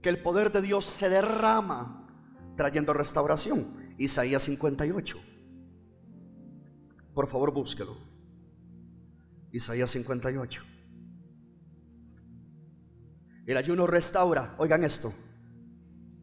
[0.00, 1.99] que el poder de Dios se derrama
[2.60, 3.94] trayendo restauración.
[3.96, 5.18] Isaías 58.
[7.14, 7.96] Por favor, búsquelo.
[9.50, 10.62] Isaías 58.
[13.46, 14.56] El ayuno restaura.
[14.58, 15.14] Oigan esto.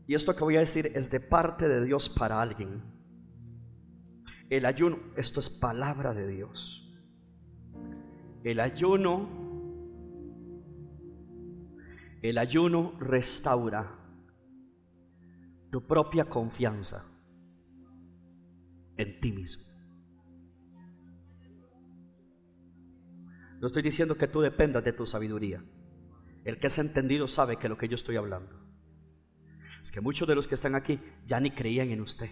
[0.06, 2.84] Y esto que voy a decir es de parte de Dios para alguien.
[4.52, 6.88] El ayuno, esto es palabra de Dios.
[8.44, 9.28] El ayuno,
[12.22, 13.97] el ayuno restaura
[15.72, 17.06] tu propia confianza
[18.98, 19.66] en ti mismo.
[23.60, 25.64] No estoy diciendo que tú dependas de tu sabiduría.
[26.46, 28.68] El que es entendido sabe que lo que yo estoy hablando
[29.82, 32.30] es que muchos de los que están aquí ya ni creían en usted.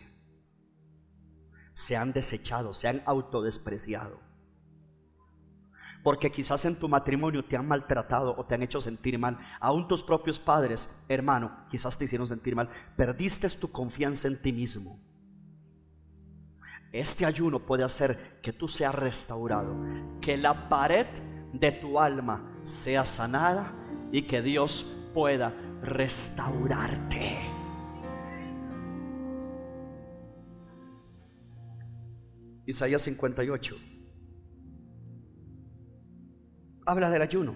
[1.73, 4.21] se han desechado, se han autodespreciado.
[6.05, 9.39] Porque quizás en tu matrimonio te han maltratado o te han hecho sentir mal.
[9.59, 12.69] Aún tus propios padres, hermano, quizás te hicieron sentir mal.
[12.95, 14.99] Perdiste tu confianza en ti mismo.
[16.91, 19.75] Este ayuno puede hacer que tú seas restaurado,
[20.21, 21.07] que la pared
[21.51, 23.73] de tu alma sea sanada
[24.11, 27.39] y que Dios pueda restaurarte.
[32.67, 33.94] Isaías 58.
[36.85, 37.55] Habla del ayuno.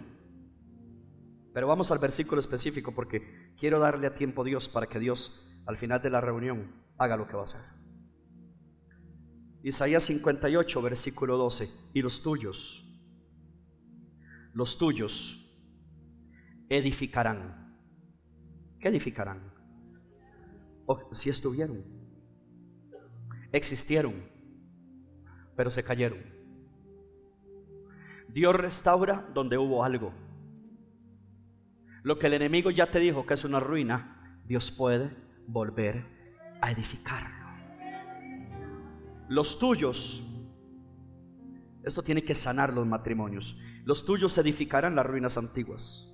[1.53, 5.61] Pero vamos al versículo específico porque quiero darle a tiempo a Dios para que Dios
[5.65, 7.61] al final de la reunión haga lo que va a hacer.
[9.61, 11.69] Isaías 58, versículo 12.
[11.93, 12.85] Y los tuyos,
[14.53, 15.39] los tuyos
[16.69, 17.77] edificarán.
[18.79, 19.53] ¿Qué edificarán?
[21.11, 21.83] Si estuvieron,
[23.51, 24.15] existieron,
[25.55, 26.19] pero se cayeron.
[28.33, 30.13] Dios restaura donde hubo algo.
[32.03, 35.11] Lo que el enemigo ya te dijo que es una ruina, Dios puede
[35.47, 36.05] volver
[36.61, 37.39] a edificarlo.
[39.27, 40.23] Los tuyos,
[41.83, 43.57] esto tiene que sanar los matrimonios.
[43.83, 46.11] Los tuyos edificarán las ruinas antiguas.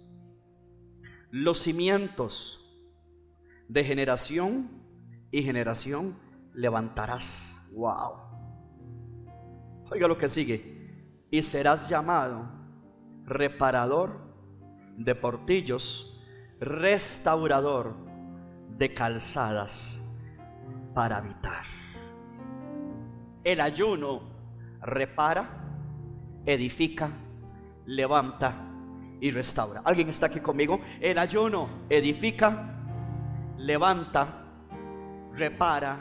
[1.32, 2.62] Los cimientos
[3.68, 4.70] de generación
[5.32, 6.18] y generación
[6.54, 7.70] levantarás.
[7.74, 8.26] Wow.
[9.92, 10.75] Oiga lo que sigue.
[11.36, 12.46] Y serás llamado
[13.26, 14.22] reparador
[14.96, 16.24] de portillos,
[16.62, 17.94] restaurador
[18.70, 20.16] de calzadas
[20.94, 21.66] para habitar.
[23.44, 24.22] El ayuno
[24.82, 25.62] repara,
[26.46, 27.12] edifica,
[27.86, 28.54] levanta
[29.20, 29.82] y restaura.
[29.84, 30.80] ¿Alguien está aquí conmigo?
[31.02, 32.78] El ayuno edifica,
[33.58, 34.42] levanta,
[35.34, 36.00] repara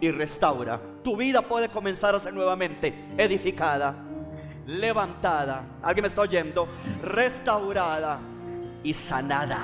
[0.00, 0.80] y restaura.
[1.02, 4.05] Tu vida puede comenzar a ser nuevamente edificada,
[4.66, 5.78] levantada.
[5.82, 6.68] ¿Alguien me está oyendo?
[7.02, 8.20] Restaurada
[8.82, 9.60] y sanada.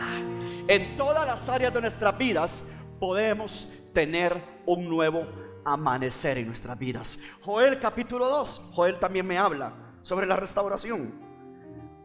[0.68, 2.62] En todas las áreas de nuestras vidas
[2.98, 5.26] podemos tener un nuevo
[5.64, 7.18] amanecer en nuestras vidas.
[7.42, 11.12] Joel capítulo 2, Joel también me habla sobre la restauración.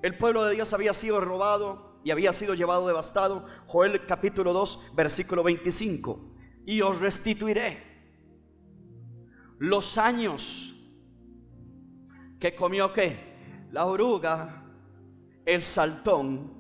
[0.02, 3.46] El pueblo de Dios había sido robado y había sido llevado devastado.
[3.68, 6.20] Joel capítulo 2, versículo 25.
[6.66, 7.84] Y os restituiré
[9.60, 10.77] los años
[12.40, 13.68] que comió qué?
[13.72, 14.64] La oruga,
[15.46, 16.54] el saltón,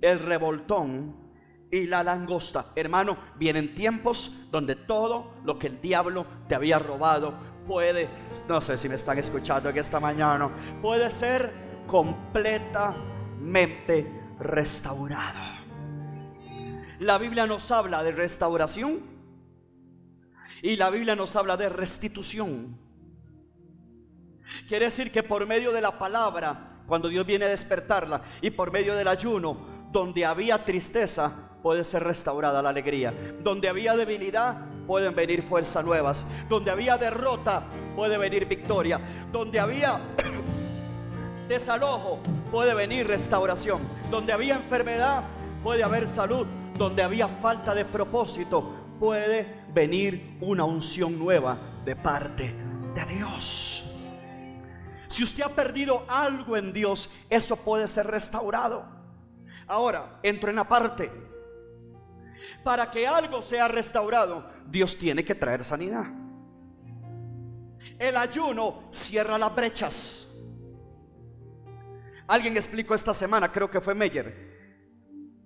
[0.00, 1.16] el revoltón
[1.70, 2.72] y la langosta.
[2.74, 7.34] Hermano, vienen tiempos donde todo lo que el diablo te había robado
[7.66, 8.08] puede,
[8.48, 10.50] no sé si me están escuchando aquí esta mañana,
[10.82, 11.54] puede ser
[11.86, 14.06] completamente
[14.38, 15.38] restaurado.
[16.98, 19.00] La Biblia nos habla de restauración
[20.62, 22.89] y la Biblia nos habla de restitución.
[24.68, 28.72] Quiere decir que por medio de la palabra, cuando Dios viene a despertarla, y por
[28.72, 29.56] medio del ayuno,
[29.92, 31.32] donde había tristeza,
[31.62, 33.12] puede ser restaurada la alegría.
[33.42, 36.26] Donde había debilidad, pueden venir fuerzas nuevas.
[36.48, 37.64] Donde había derrota,
[37.96, 39.00] puede venir victoria.
[39.32, 40.00] Donde había
[41.48, 43.80] desalojo, puede venir restauración.
[44.10, 45.24] Donde había enfermedad,
[45.62, 46.46] puede haber salud.
[46.76, 52.54] Donde había falta de propósito, puede venir una unción nueva de parte
[52.94, 53.89] de Dios.
[55.10, 58.86] Si usted ha perdido algo en Dios, eso puede ser restaurado.
[59.66, 61.10] Ahora, entro en la parte
[62.62, 66.06] para que algo sea restaurado, Dios tiene que traer sanidad.
[67.98, 70.28] El ayuno cierra las brechas.
[72.28, 74.48] Alguien explicó esta semana, creo que fue Meyer.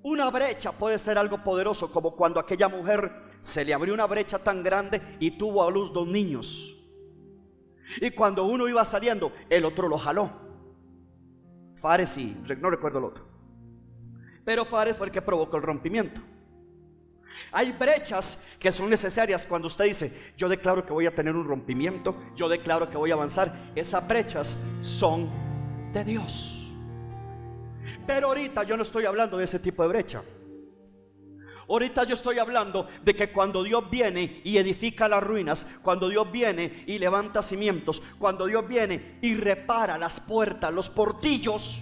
[0.03, 4.39] Una brecha puede ser algo poderoso, como cuando aquella mujer se le abrió una brecha
[4.39, 6.84] tan grande y tuvo a luz dos niños.
[8.01, 10.31] Y cuando uno iba saliendo, el otro lo jaló.
[11.75, 13.29] Fares y no recuerdo el otro.
[14.45, 16.21] Pero Fares fue el que provocó el rompimiento.
[17.51, 21.47] Hay brechas que son necesarias cuando usted dice, yo declaro que voy a tener un
[21.47, 23.73] rompimiento, yo declaro que voy a avanzar.
[23.75, 25.31] Esas brechas son
[25.93, 26.69] de Dios.
[28.07, 30.23] Pero ahorita yo no estoy hablando de ese tipo de brecha.
[31.69, 36.31] Ahorita yo estoy hablando de que cuando Dios viene y edifica las ruinas, cuando Dios
[36.31, 41.81] viene y levanta cimientos, cuando Dios viene y repara las puertas, los portillos,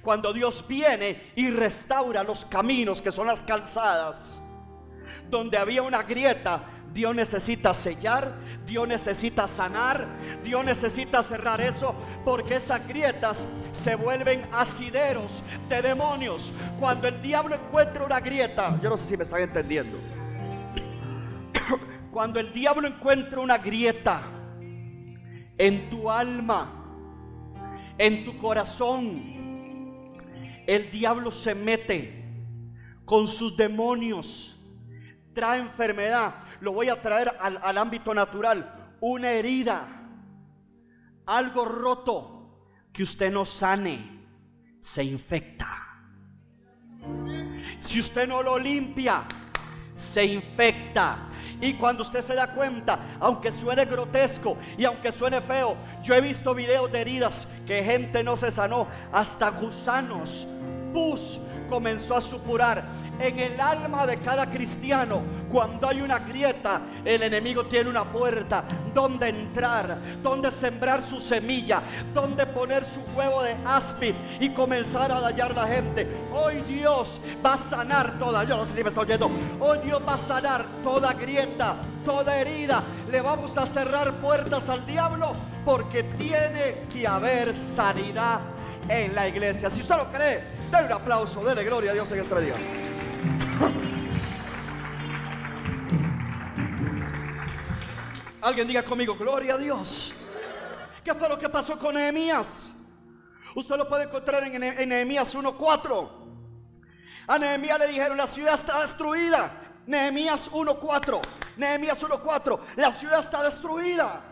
[0.00, 4.42] cuando Dios viene y restaura los caminos que son las calzadas,
[5.28, 8.34] donde había una grieta, Dios necesita sellar,
[8.66, 10.06] Dios necesita sanar,
[10.44, 16.52] Dios necesita cerrar eso, porque esas grietas se vuelven asideros de demonios.
[16.78, 19.98] Cuando el diablo encuentra una grieta, yo no sé si me están entendiendo.
[22.12, 24.22] Cuando el diablo encuentra una grieta
[25.56, 26.70] en tu alma,
[27.96, 29.32] en tu corazón,
[30.66, 32.22] el diablo se mete
[33.04, 34.51] con sus demonios,
[35.34, 36.34] trae enfermedad.
[36.60, 39.86] Lo voy a traer al, al ámbito natural, una herida,
[41.26, 44.26] algo roto que usted no sane,
[44.80, 45.68] se infecta.
[47.80, 49.24] Si usted no lo limpia,
[49.94, 51.28] se infecta.
[51.60, 56.20] Y cuando usted se da cuenta, aunque suene grotesco y aunque suene feo, yo he
[56.20, 60.48] visto videos de heridas que gente no se sanó, hasta gusanos,
[60.92, 61.40] pus
[61.72, 62.84] comenzó a supurar
[63.18, 65.22] en el alma de cada cristiano.
[65.50, 68.62] Cuando hay una grieta, el enemigo tiene una puerta
[68.94, 71.80] donde entrar, donde sembrar su semilla,
[72.12, 76.06] donde poner su huevo de áspid y comenzar a dañar la gente.
[76.34, 80.02] Hoy Dios va a sanar toda, yo no sé si me está oyendo, hoy Dios
[80.06, 82.82] va a sanar toda grieta, toda herida.
[83.10, 88.40] Le vamos a cerrar puertas al diablo porque tiene que haber sanidad
[88.90, 89.70] en la iglesia.
[89.70, 92.54] Si usted lo cree, un aplauso, dele gloria a Dios en este día.
[98.40, 100.12] Alguien diga conmigo, gloria a Dios.
[101.04, 102.74] ¿Qué fue lo que pasó con Nehemías?
[103.54, 106.08] Usted lo puede encontrar en, en Nehemías 1.4.
[107.28, 109.52] A Nehemías le dijeron, la ciudad está destruida.
[109.86, 111.20] Nehemías 1.4.
[111.56, 112.58] Nehemías 1.4.
[112.76, 114.22] La ciudad está destruida.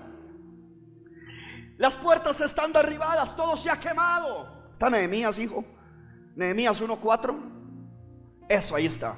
[1.76, 4.68] Las puertas están derribadas, todo se ha quemado.
[4.72, 5.64] Está Nehemías, hijo.
[6.40, 7.38] Nehemías 1.4.
[8.48, 9.14] Eso ahí está.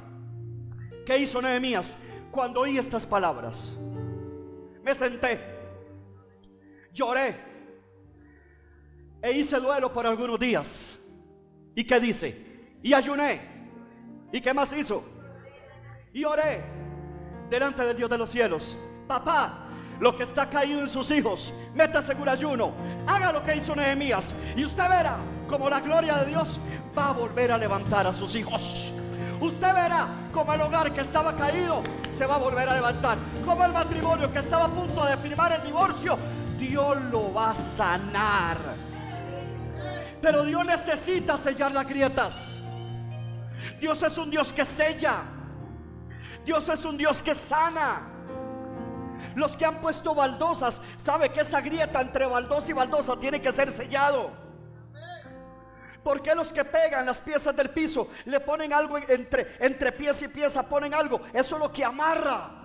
[1.06, 1.96] ¿Qué hizo Nehemías?
[2.32, 3.76] Cuando oí estas palabras,
[4.82, 5.38] me senté,
[6.92, 7.36] lloré
[9.22, 10.98] e hice duelo por algunos días.
[11.76, 12.74] ¿Y qué dice?
[12.82, 13.40] Y ayuné.
[14.32, 15.04] ¿Y qué más hizo?
[16.12, 16.64] Y oré
[17.48, 18.76] delante del Dios de los cielos.
[19.06, 19.68] Papá,
[20.00, 22.74] lo que está caído en sus hijos, métase en ayuno.
[23.06, 24.34] Haga lo que hizo Nehemías.
[24.56, 25.18] Y usted verá
[25.48, 26.58] como la gloria de Dios
[26.96, 28.92] va a volver a levantar a sus hijos.
[29.40, 33.18] Usted verá como el hogar que estaba caído se va a volver a levantar.
[33.44, 36.18] Como el matrimonio que estaba a punto de firmar el divorcio,
[36.58, 38.56] Dios lo va a sanar.
[40.20, 42.58] Pero Dios necesita sellar las grietas.
[43.80, 45.24] Dios es un Dios que sella.
[46.44, 48.02] Dios es un Dios que sana.
[49.34, 53.50] Los que han puesto baldosas, sabe que esa grieta entre baldosa y baldosa tiene que
[53.50, 54.41] ser sellado.
[56.02, 60.24] ¿Por qué los que pegan las piezas del piso le ponen algo entre, entre pieza
[60.24, 60.68] y pieza?
[60.68, 61.20] Ponen algo.
[61.32, 62.61] Eso es lo que amarra.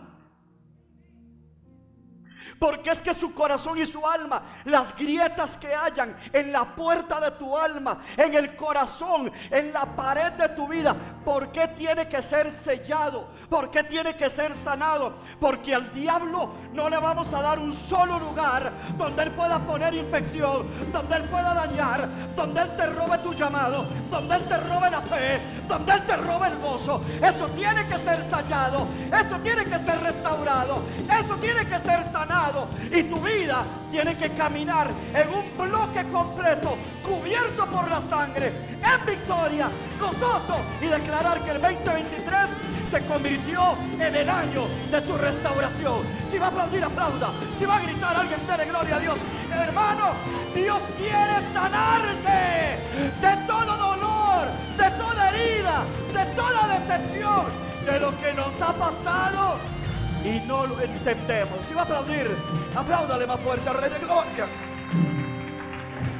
[2.59, 7.19] Porque es que su corazón y su alma, las grietas que hayan en la puerta
[7.19, 12.07] de tu alma, en el corazón, en la pared de tu vida, ¿por qué tiene
[12.07, 13.27] que ser sellado?
[13.49, 15.13] ¿Por qué tiene que ser sanado?
[15.39, 19.93] Porque al diablo no le vamos a dar un solo lugar donde él pueda poner
[19.93, 24.89] infección, donde él pueda dañar, donde él te robe tu llamado, donde él te robe
[24.89, 27.01] la fe, donde él te robe el gozo.
[27.21, 32.46] Eso tiene que ser sellado, eso tiene que ser restaurado, eso tiene que ser sanado
[32.91, 39.05] y tu vida tiene que caminar en un bloque completo, cubierto por la sangre, en
[39.05, 39.69] victoria,
[39.99, 42.37] gozoso y declarar que el 2023
[42.83, 46.03] se convirtió en el año de tu restauración.
[46.29, 47.31] Si va a aplaudir, aplauda.
[47.57, 49.17] Si va a gritar alguien, dele gloria a Dios.
[49.51, 50.13] Hermano,
[50.55, 52.79] Dios quiere sanarte
[53.21, 55.83] de todo dolor, de toda herida,
[56.13, 57.45] de toda decepción,
[57.85, 59.76] de lo que nos ha pasado
[60.27, 61.63] y no lo entendemos.
[61.65, 62.27] Si va a aplaudir,
[62.75, 64.47] apláudale más fuerte al Rey de Gloria.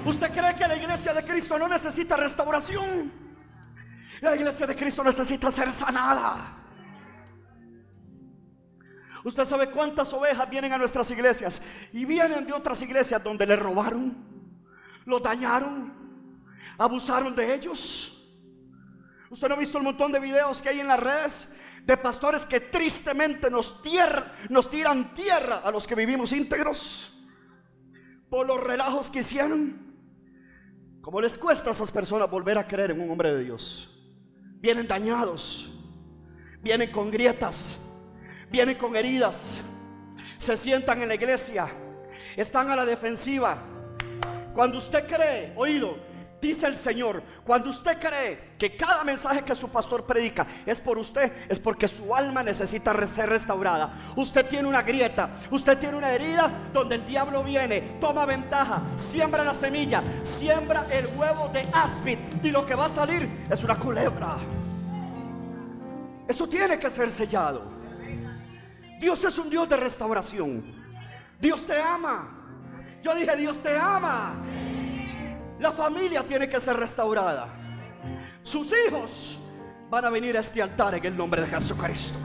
[0.06, 3.12] ¿Usted cree que la iglesia de Cristo no necesita restauración?
[4.22, 6.54] La iglesia de Cristo necesita ser sanada.
[9.24, 13.58] Usted sabe cuántas ovejas vienen a nuestras iglesias y vienen de otras iglesias donde le
[13.58, 14.16] robaron,
[15.06, 15.94] lo dañaron,
[16.78, 18.14] abusaron de ellos.
[19.30, 21.50] Usted no ha visto el montón de videos que hay en las redes
[21.88, 27.14] de pastores que tristemente nos, tiran tierra a los que vivimos íntegros
[28.30, 29.96] por los relajos que hicieron.
[31.00, 33.90] Como les cuesta a esas personas volver a creer en un hombre de Dios?
[34.60, 35.72] Vienen dañados,
[36.62, 37.78] vienen con grietas,
[38.50, 39.62] vienen con heridas,
[40.38, 41.68] se sientan en la iglesia,
[42.36, 43.64] están a la defensiva.
[44.54, 45.98] Cuando usted cree, oído,
[46.40, 51.00] Dice el Señor, cuando usted cree que cada mensaje que su pastor predica es por
[51.00, 54.14] usted, es porque su alma necesita ser restaurada.
[54.16, 59.44] Usted tiene una grieta, usted tiene una herida donde el diablo viene, toma ventaja, siembra
[59.44, 63.76] la semilla, siembra el huevo de áspid y lo que va a salir es una
[63.76, 64.38] culebra.
[66.28, 67.64] Eso tiene que ser sellado.
[69.00, 70.64] Dios es un Dios de restauración.
[71.40, 72.30] Dios te ama.
[73.02, 74.36] Yo dije, Dios te ama.
[75.60, 77.48] La familia tiene que ser restaurada.
[78.44, 79.38] Sus hijos
[79.90, 82.20] van a venir a este altar en el nombre de Jesucristo.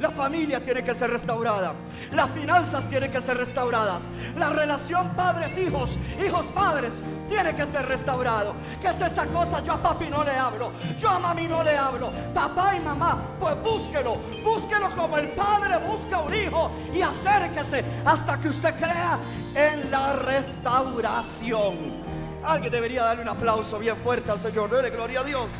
[0.00, 1.74] La familia tiene que ser restaurada.
[2.12, 4.04] Las finanzas tienen que ser restauradas.
[4.36, 8.54] La relación padres-hijos, hijos-padres, tiene que ser restaurado.
[8.80, 9.62] ¿Qué es esa cosa?
[9.62, 10.70] Yo a papi no le hablo.
[10.98, 12.12] Yo a mami no le hablo.
[12.34, 14.16] Papá y mamá, pues búsquelo.
[14.44, 16.70] Búsquelo como el padre busca un hijo.
[16.94, 19.18] Y acérquese hasta que usted crea
[19.54, 22.25] en la restauración.
[22.46, 24.70] Alguien debería darle un aplauso bien fuerte al Señor.
[24.70, 25.52] Dele gloria a Dios.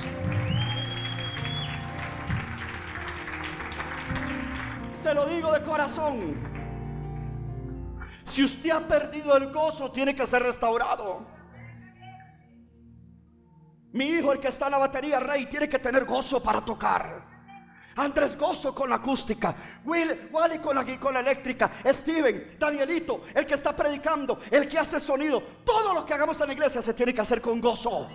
[5.02, 6.34] Se lo digo de corazón.
[8.22, 11.26] Si usted ha perdido el gozo, tiene que ser restaurado.
[13.92, 17.35] Mi hijo, el que está en la batería, Rey, tiene que tener gozo para tocar.
[17.96, 23.54] Andrés Gozo con la acústica, Will, Wally con la, con eléctrica, Steven, Danielito, el que
[23.54, 25.42] está predicando, el que hace sonido.
[25.64, 28.08] Todo lo que hagamos en la iglesia se tiene que hacer con gozo.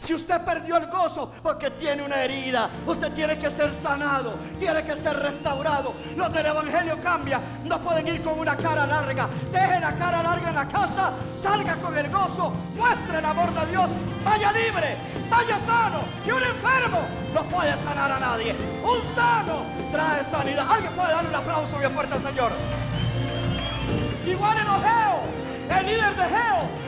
[0.00, 4.82] Si usted perdió el gozo porque tiene una herida, usted tiene que ser sanado, tiene
[4.84, 5.94] que ser restaurado.
[6.16, 9.28] Los del Evangelio cambia, no pueden ir con una cara larga.
[9.52, 13.66] Deje la cara larga en la casa, salga con el gozo, muestre el amor de
[13.66, 13.90] Dios,
[14.24, 14.96] vaya libre,
[15.28, 16.00] vaya sano.
[16.24, 17.00] Que un enfermo
[17.34, 18.54] no puede sanar a nadie.
[18.82, 20.66] Un sano trae sanidad.
[20.70, 22.52] Alguien puede darle un aplauso bien fuerte al Señor.
[24.26, 26.85] Igual en Ojeo, el líder de Geo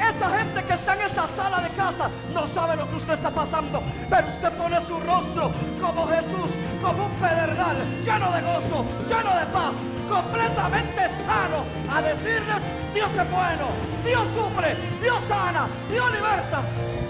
[0.00, 3.30] esa gente que está en esa sala de casa no sabe lo que usted está
[3.30, 6.50] pasando, pero usted pone su rostro como Jesús,
[6.82, 9.74] como un pedernal, lleno de gozo, lleno de paz,
[10.08, 12.62] completamente sano, a decirles,
[12.94, 13.66] Dios es bueno,
[14.04, 16.62] Dios sufre, Dios sana, Dios liberta,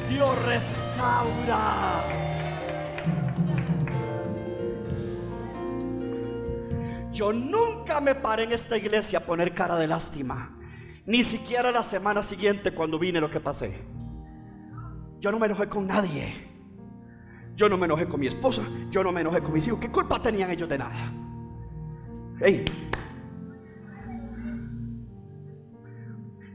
[0.08, 2.04] Dios restaura.
[7.12, 10.59] Yo nunca me paré en esta iglesia a poner cara de lástima.
[11.10, 13.76] Ni siquiera la semana siguiente cuando vine lo que pasé.
[15.18, 16.32] Yo no me enojé con nadie.
[17.56, 18.62] Yo no me enojé con mi esposa.
[18.92, 19.80] Yo no me enojé con mis hijos.
[19.80, 21.12] ¿Qué culpa tenían ellos de nada?
[22.38, 22.64] Hey.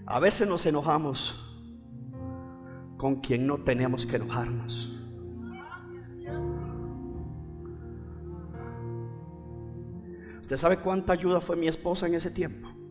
[0.05, 1.67] A veces nos enojamos
[2.95, 4.89] con quien no tenemos que enojarnos.
[10.39, 12.84] ¿Usted sabe cuánta ayuda fue mi esposa en ese tiempo?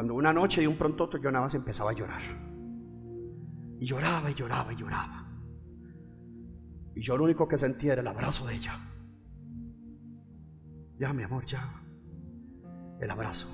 [0.00, 2.22] Cuando una noche y un pronto yo nada más empezaba a llorar.
[3.78, 5.28] Y lloraba y lloraba y lloraba.
[6.94, 8.80] Y yo lo único que sentía era el abrazo de ella.
[10.98, 11.82] Ya, mi amor, ya.
[12.98, 13.46] El abrazo.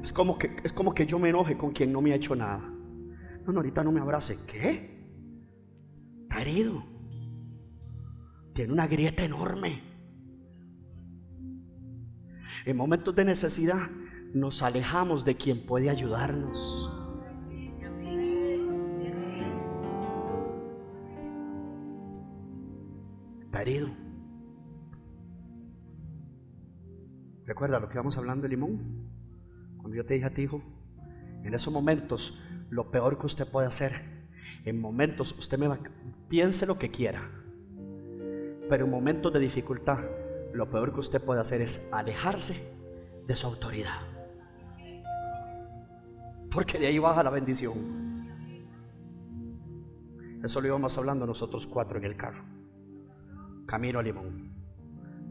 [0.00, 2.36] Es como que, es como que yo me enoje con quien no me ha hecho
[2.36, 2.60] nada.
[3.44, 4.38] No, no, ahorita no me abrace.
[4.46, 5.04] ¿Qué?
[6.22, 6.84] Está herido.
[8.54, 9.91] Tiene una grieta enorme.
[12.64, 13.90] En momentos de necesidad
[14.32, 16.90] nos alejamos de quien puede ayudarnos.
[23.44, 23.88] Está herido.
[27.44, 29.10] ¿Recuerda lo que vamos hablando de limón?
[29.78, 30.62] Cuando yo te dije a ti, hijo,
[31.42, 32.40] en esos momentos
[32.70, 33.92] lo peor que usted puede hacer,
[34.64, 35.80] en momentos usted me va,
[36.28, 37.28] piense lo que quiera,
[38.68, 39.98] pero en momentos de dificultad,
[40.52, 42.76] lo peor que usted puede hacer es alejarse
[43.26, 44.00] de su autoridad.
[46.50, 48.02] Porque de ahí baja la bendición.
[50.42, 52.44] Eso lo íbamos hablando nosotros cuatro en el carro.
[53.66, 54.52] Camino a Limón.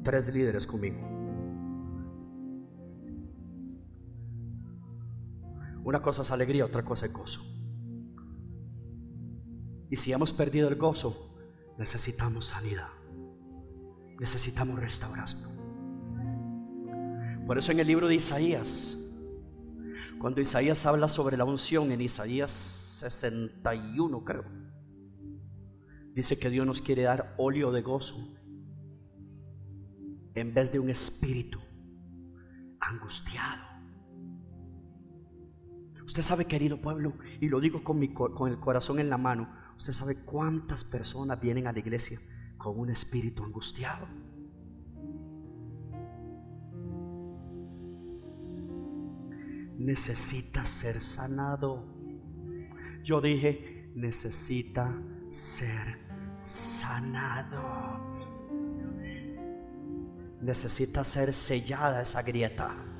[0.04, 1.00] Tres líderes conmigo.
[5.84, 7.42] Una cosa es alegría, otra cosa es gozo.
[9.90, 11.36] Y si hemos perdido el gozo,
[11.78, 13.01] necesitamos sanidad
[14.22, 15.50] necesitamos restauración.
[17.48, 19.00] Por eso en el libro de Isaías,
[20.20, 24.46] cuando Isaías habla sobre la unción, en Isaías 61 creo,
[26.14, 28.38] dice que Dios nos quiere dar óleo de gozo
[30.36, 31.60] en vez de un espíritu
[32.80, 33.64] angustiado.
[36.06, 39.52] Usted sabe, querido pueblo, y lo digo con, mi, con el corazón en la mano,
[39.78, 42.20] usted sabe cuántas personas vienen a la iglesia
[42.62, 44.08] con un espíritu angustiado.
[49.80, 51.84] Necesita ser sanado.
[53.04, 54.94] Yo dije, necesita
[55.32, 55.98] ser
[56.44, 58.00] sanado.
[60.40, 62.91] Necesita ser sellada esa grieta.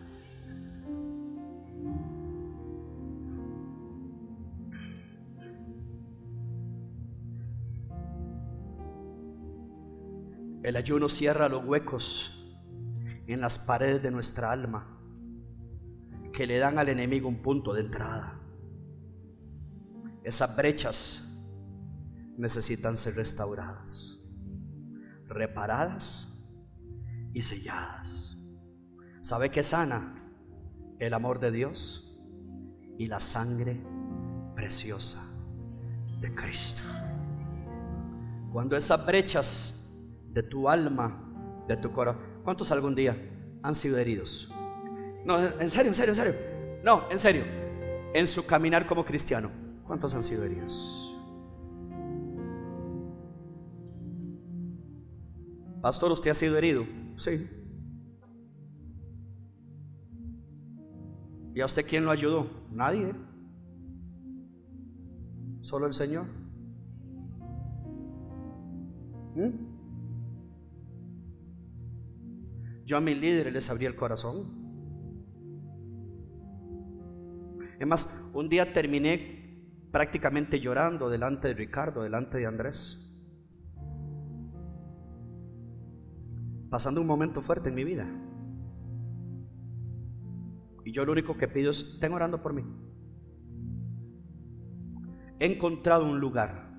[10.72, 12.32] El ayuno cierra los huecos
[13.28, 14.98] en las paredes de nuestra alma
[16.32, 18.40] que le dan al enemigo un punto de entrada.
[20.24, 21.28] Esas brechas
[22.38, 24.24] necesitan ser restauradas,
[25.28, 26.42] reparadas
[27.34, 28.38] y selladas.
[29.20, 30.16] ¿Sabe qué sana?
[31.00, 32.18] El amor de Dios
[32.98, 33.84] y la sangre
[34.56, 35.22] preciosa
[36.22, 36.84] de Cristo.
[38.54, 39.81] Cuando esas brechas
[40.34, 43.18] de tu alma, de tu corazón, ¿cuántos algún día
[43.64, 44.54] han sido heridos?
[45.26, 46.36] No, en serio, en serio, en serio.
[46.84, 47.44] No, en serio.
[48.14, 49.50] En su caminar como cristiano,
[49.86, 51.08] ¿cuántos han sido heridos?
[55.82, 56.86] Pastor, ¿usted ha sido herido?
[57.18, 57.50] Sí.
[61.54, 62.48] ¿Y a usted quién lo ayudó?
[62.72, 63.14] Nadie.
[65.62, 66.26] Solo el Señor.
[69.36, 69.71] ¿Mm?
[72.92, 74.52] Yo a mis líderes les abrí el corazón.
[77.80, 79.64] Es más, un día terminé
[79.94, 83.16] prácticamente llorando delante de Ricardo, delante de Andrés.
[86.70, 88.10] Pasando un momento fuerte en mi vida.
[90.84, 92.66] Y yo lo único que pido es, estén orando por mí.
[95.40, 96.70] He encontrado un lugar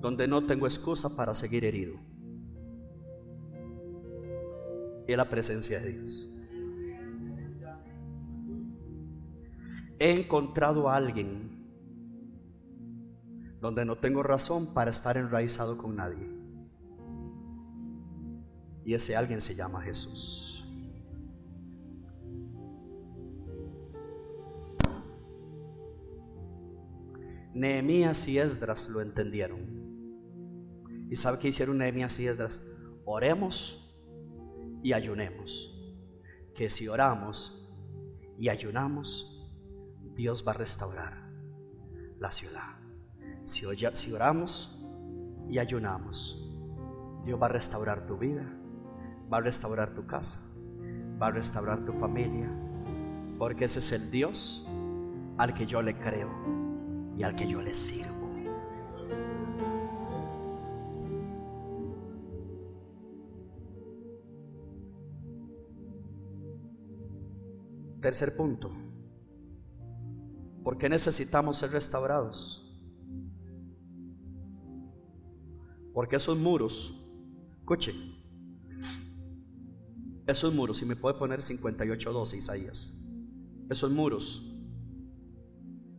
[0.00, 2.13] donde no tengo excusa para seguir herido.
[5.06, 6.34] Y es la presencia de Dios.
[9.98, 11.50] he encontrado a alguien
[13.60, 16.28] donde no tengo razón para estar enraizado con nadie.
[18.84, 20.66] Y ese alguien se llama Jesús.
[27.54, 29.60] Nehemías y Esdras lo entendieron.
[31.08, 32.60] ¿Y sabe qué hicieron Nehemías y Esdras?
[33.06, 33.83] Oremos
[34.84, 35.74] y ayunemos.
[36.54, 37.68] Que si oramos
[38.38, 39.50] y ayunamos,
[40.14, 41.28] Dios va a restaurar
[42.20, 42.76] la ciudad.
[43.44, 43.64] Si,
[44.12, 44.86] oramos
[45.48, 46.48] y ayunamos,
[47.24, 48.44] Dios va a restaurar tu vida,
[49.32, 50.54] va a restaurar tu casa,
[51.20, 52.48] va a restaurar tu familia,
[53.38, 54.68] porque ese es el Dios
[55.38, 56.30] al que yo le creo
[57.16, 58.13] y al que yo le sirvo.
[68.04, 68.70] Tercer punto.
[70.62, 72.70] ¿Por qué necesitamos ser restaurados?
[75.94, 77.02] Porque esos muros,
[77.60, 77.94] escuchen,
[80.26, 83.02] esos muros, si me puede poner 58.12 Isaías,
[83.70, 84.54] esos muros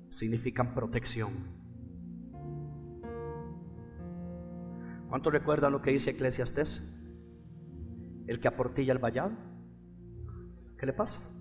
[0.08, 1.32] significan protección.
[5.10, 7.04] ¿Cuántos recuerdan lo que dice Eclesiastés?
[8.28, 9.36] El que aportilla el vallado.
[10.78, 11.35] ¿Qué le pasa?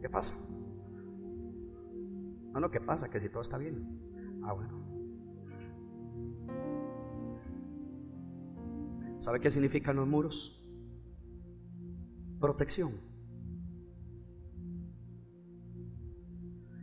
[0.00, 0.34] ¿Qué pasa?
[2.52, 3.10] No, no, ¿qué pasa?
[3.10, 4.40] Que si todo está bien.
[4.44, 4.88] Ah, bueno.
[9.18, 10.64] ¿Sabe qué significan los muros?
[12.40, 12.92] Protección.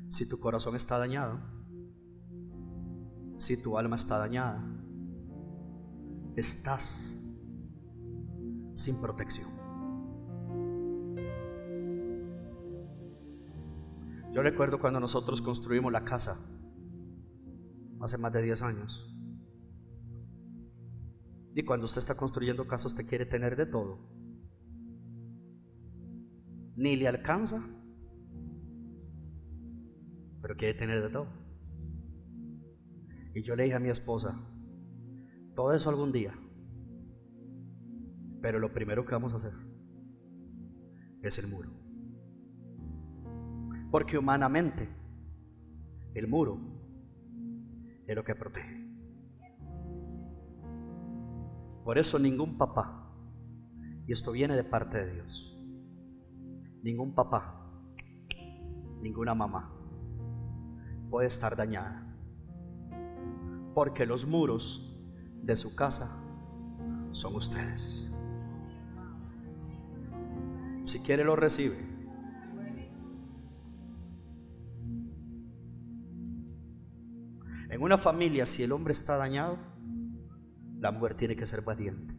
[0.10, 1.40] Si tu corazón está dañado,
[3.38, 4.64] si tu alma está dañada,
[6.36, 7.26] estás
[8.76, 9.55] sin protección.
[14.36, 16.38] Yo recuerdo cuando nosotros construimos la casa,
[18.02, 19.18] hace más de 10 años.
[21.56, 23.98] Y cuando usted está construyendo casa, usted quiere tener de todo.
[26.76, 27.66] Ni le alcanza,
[30.42, 31.28] pero quiere tener de todo.
[33.34, 34.38] Y yo le dije a mi esposa,
[35.56, 36.38] todo eso algún día,
[38.42, 39.54] pero lo primero que vamos a hacer
[41.22, 41.85] es el muro.
[43.96, 44.90] Porque humanamente
[46.16, 46.60] el muro
[48.06, 48.86] es lo que protege.
[51.86, 53.10] Por eso ningún papá,
[54.06, 55.58] y esto viene de parte de Dios,
[56.84, 57.72] ningún papá,
[59.00, 59.74] ninguna mamá
[61.10, 62.06] puede estar dañada.
[63.74, 65.00] Porque los muros
[65.42, 66.22] de su casa
[67.12, 68.12] son ustedes.
[70.84, 71.95] Si quiere lo recibe.
[77.76, 79.58] En una familia, si el hombre está dañado,
[80.80, 82.16] la mujer tiene que ser valiente.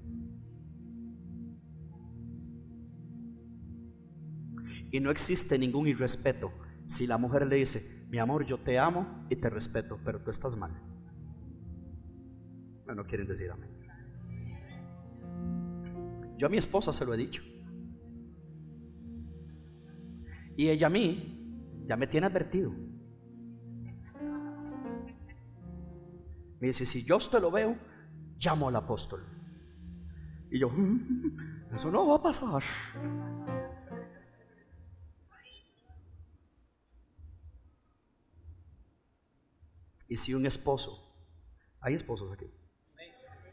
[4.90, 6.52] Y no existe ningún irrespeto
[6.84, 10.30] si la mujer le dice, mi amor, yo te amo y te respeto, pero tú
[10.30, 10.78] estás mal.
[12.94, 13.70] no quieren decir amén.
[16.36, 17.42] Yo a mi esposa se lo he dicho.
[20.54, 22.85] Y ella a mí ya me tiene advertido.
[26.60, 27.76] Me dice, si yo usted lo veo,
[28.38, 29.24] llamo al apóstol.
[30.50, 32.62] Y yo, mm, eso no va a pasar.
[40.08, 41.14] Y si un esposo,
[41.80, 42.46] hay esposos aquí.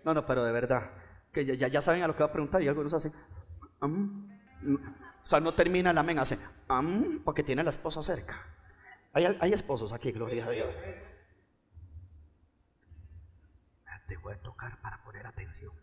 [0.06, 0.92] No, no, pero de verdad,
[1.32, 3.12] que ya, ya saben a lo que va a preguntar y algunos hacen,
[3.82, 6.38] o sea, no termina el amén, hace,
[7.24, 8.40] porque tiene la esposa cerca.
[9.14, 10.68] Hay, hay esposos aquí, gloria a Dios.
[14.24, 15.74] Voy a tocar para poner atención,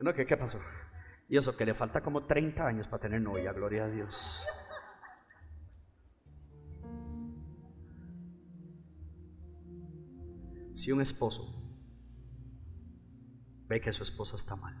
[0.00, 0.60] No, ¿qué, ¿qué pasó?
[1.28, 4.44] Y eso, que le falta como 30 años para tener novia, gloria a Dios.
[10.72, 11.60] Si un esposo
[13.66, 14.76] ve que su esposa está mal,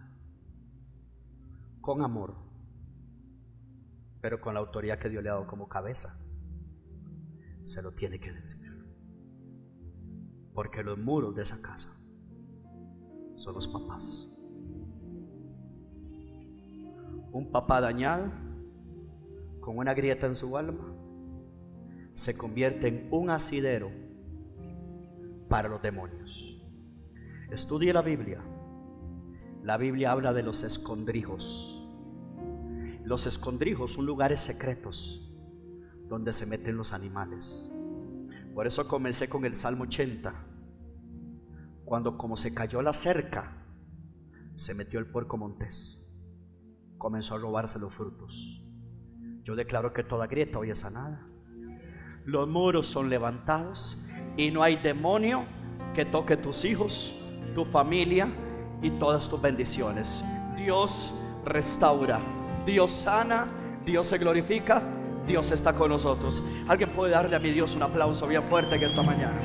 [1.80, 2.36] con amor,
[4.20, 6.10] pero con la autoridad que Dios le ha dado como cabeza,
[7.62, 8.67] se lo tiene que decir.
[10.58, 11.88] Porque los muros de esa casa
[13.36, 14.36] son los papás.
[17.30, 18.32] Un papá dañado,
[19.60, 20.92] con una grieta en su alma,
[22.12, 23.92] se convierte en un asidero
[25.48, 26.60] para los demonios.
[27.52, 28.42] Estudie la Biblia.
[29.62, 31.88] La Biblia habla de los escondrijos.
[33.04, 35.32] Los escondrijos son lugares secretos
[36.08, 37.72] donde se meten los animales.
[38.56, 40.47] Por eso comencé con el Salmo 80.
[41.88, 43.64] Cuando como se cayó la cerca,
[44.56, 46.06] se metió el puerco montés.
[46.98, 48.62] Comenzó a robarse los frutos.
[49.42, 51.26] Yo declaro que toda grieta hoy es sanada.
[52.26, 54.04] Los muros son levantados
[54.36, 55.46] y no hay demonio
[55.94, 57.14] que toque tus hijos,
[57.54, 58.28] tu familia
[58.82, 60.22] y todas tus bendiciones.
[60.58, 61.14] Dios
[61.46, 62.20] restaura,
[62.66, 63.46] Dios sana,
[63.86, 64.82] Dios se glorifica
[65.28, 66.42] Dios está con nosotros.
[66.66, 69.38] Alguien puede darle a mi Dios un aplauso bien fuerte que esta mañana.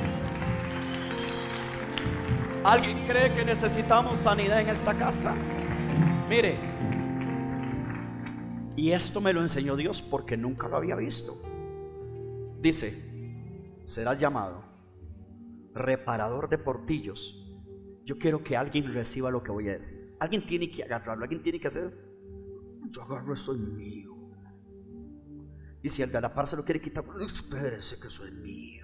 [2.64, 5.34] ¿Alguien cree que necesitamos sanidad en esta casa?
[6.28, 6.58] Mire,
[8.74, 11.40] y esto me lo enseñó Dios porque nunca lo había visto.
[12.60, 14.64] Dice, serás llamado
[15.74, 17.40] reparador de portillos.
[18.04, 20.16] Yo quiero que alguien reciba lo que voy a decir.
[20.20, 21.92] Alguien tiene que agarrarlo, alguien tiene que hacer.
[22.88, 24.14] Yo agarro eso mío.
[25.82, 28.83] Y si el de la par se lo quiere quitar, espérese que eso es mío.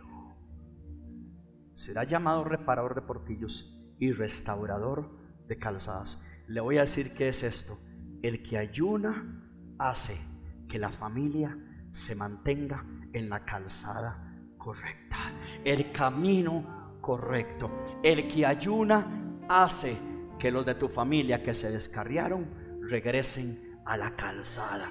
[1.74, 5.10] Será llamado reparador de portillos y restaurador
[5.46, 6.26] de calzadas.
[6.46, 7.78] Le voy a decir qué es esto.
[8.22, 9.44] El que ayuna
[9.78, 10.20] hace
[10.68, 11.56] que la familia
[11.90, 15.18] se mantenga en la calzada correcta,
[15.64, 17.70] el camino correcto.
[18.02, 19.96] El que ayuna hace
[20.38, 24.88] que los de tu familia que se descarriaron regresen a la calzada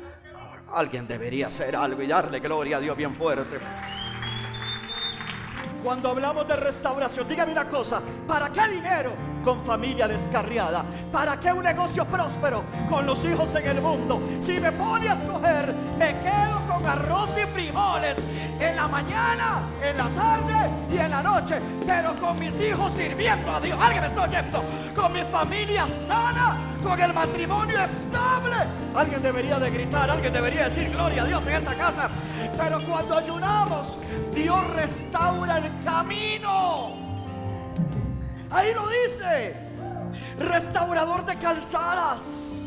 [0.73, 3.57] Alguien debería hacer algo y darle gloria a Dios bien fuerte.
[5.83, 9.11] Cuando hablamos de restauración, dígame una cosa, ¿para qué dinero
[9.43, 10.83] con familia descarriada?
[11.09, 14.21] ¿Para qué un negocio próspero con los hijos en el mundo?
[14.41, 18.17] Si me pone a escoger, me quedo con arroz y frijoles
[18.59, 23.49] en la mañana, en la tarde y en la noche, pero con mis hijos sirviendo
[23.49, 23.77] a Dios.
[23.81, 24.63] Alguien me está oyendo,
[24.93, 28.57] con mi familia sana, con el matrimonio estable.
[28.93, 32.09] Alguien debería de gritar, alguien debería decir gloria a Dios en esta casa.
[32.57, 33.97] Pero cuando ayunamos,
[34.33, 36.95] Dios restaura el camino.
[38.51, 39.55] Ahí lo dice.
[40.39, 42.65] Restaurador de calzadas.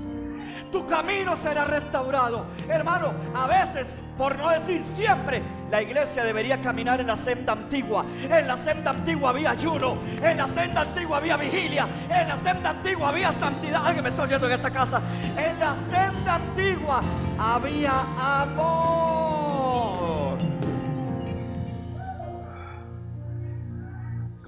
[0.70, 2.46] Tu camino será restaurado.
[2.66, 8.06] Hermano, a veces, por no decir siempre, la iglesia debería caminar en la senda antigua.
[8.22, 9.98] En la senda antigua había ayuno.
[10.22, 11.86] En la senda antigua había vigilia.
[12.08, 13.84] En la senda antigua había santidad.
[13.84, 15.02] Alguien me está oyendo en esta casa.
[15.36, 17.02] En la senda antigua
[17.38, 19.41] había amor.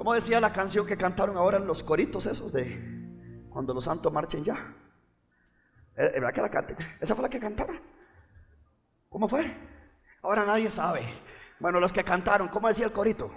[0.04, 4.44] ¿Cómo decía la canción que cantaron ahora los coritos esos de cuando los santos marchen
[4.44, 4.54] ya?
[5.96, 6.66] Eh, ¿Verdad que la
[7.00, 7.80] ¿Esa fue la que cantaron?
[9.08, 9.50] ¿Cómo fue?
[10.20, 11.00] Ahora nadie sabe.
[11.58, 13.30] Bueno, los que cantaron, ¿cómo decía el corito?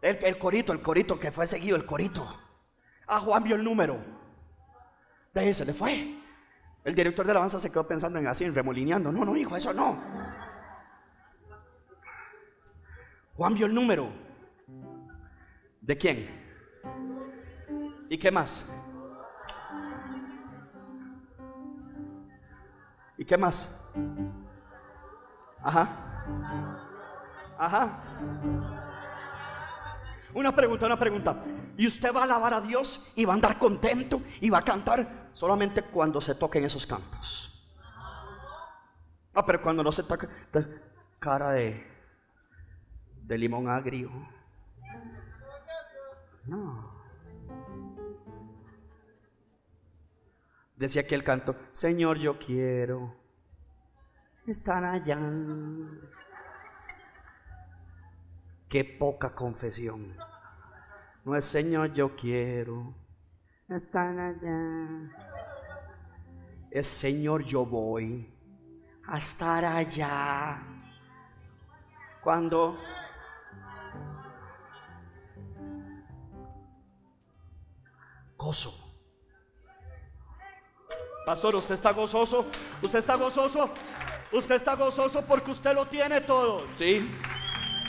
[0.00, 2.22] El, corito, el corito que fue seguido, el corito.
[3.08, 3.98] A ah, Juan vio el número.
[5.32, 6.16] De ahí se le fue.
[6.84, 9.10] El director de la alabanza se quedó pensando en así, en remolineando.
[9.10, 10.00] No, no, hijo, eso no.
[13.34, 14.23] Juan vio el número.
[15.84, 16.26] ¿De quién?
[18.08, 18.66] ¿Y qué más?
[23.18, 23.84] ¿Y qué más?
[25.62, 25.88] Ajá.
[27.58, 28.02] Ajá.
[30.32, 31.44] Una pregunta, una pregunta.
[31.76, 34.64] ¿Y usted va a alabar a Dios y va a andar contento y va a
[34.64, 37.62] cantar solamente cuando se toquen esos cantos?
[39.34, 40.30] Ah, pero cuando no se toca,
[41.18, 41.86] cara de,
[43.22, 44.33] de limón agrio.
[46.46, 46.92] No.
[50.76, 53.14] Decía aquí el canto, Señor, yo quiero
[54.46, 55.18] estar allá.
[58.68, 60.16] Qué poca confesión.
[61.24, 62.94] No es Señor, yo quiero
[63.68, 65.10] estar allá.
[66.70, 68.34] Es Señor, yo voy
[69.06, 70.60] a estar allá.
[72.20, 72.76] Cuando
[81.24, 82.44] Pastor, ¿usted está gozoso?
[82.82, 83.70] ¿Usted está gozoso?
[84.30, 86.66] ¿Usted está gozoso porque usted lo tiene todo?
[86.68, 87.10] Sí.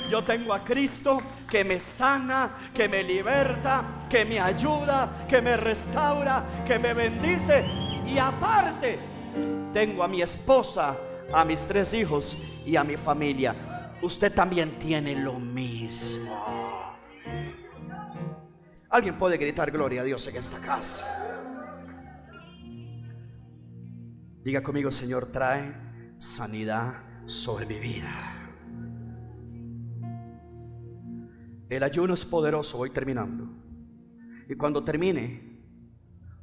[0.10, 5.58] Yo tengo a Cristo que me sana, que me liberta, que me ayuda, que me
[5.58, 7.66] restaura, que me bendice.
[8.06, 9.00] Y aparte,
[9.74, 10.96] tengo a mi esposa,
[11.34, 13.56] a mis tres hijos y a mi familia.
[14.02, 16.65] Usted también tiene lo mismo.
[18.96, 21.06] Alguien puede gritar gloria a Dios en esta casa.
[24.42, 25.76] Diga conmigo, Señor, trae
[26.16, 28.10] sanidad sobre mi vida.
[31.68, 33.50] El ayuno es poderoso, voy terminando.
[34.48, 35.60] Y cuando termine,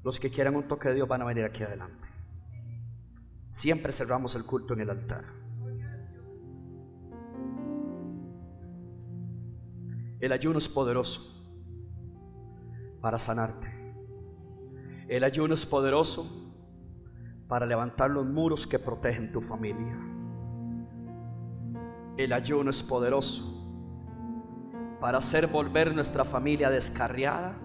[0.04, 2.06] los que quieran un toque de Dios van a venir aquí adelante.
[3.48, 5.24] Siempre cerramos el culto en el altar.
[10.20, 11.31] El ayuno es poderoso
[13.02, 13.68] para sanarte.
[15.08, 16.26] El ayuno es poderoso
[17.48, 19.98] para levantar los muros que protegen tu familia.
[22.16, 23.58] El ayuno es poderoso
[25.00, 27.58] para hacer volver nuestra familia descarriada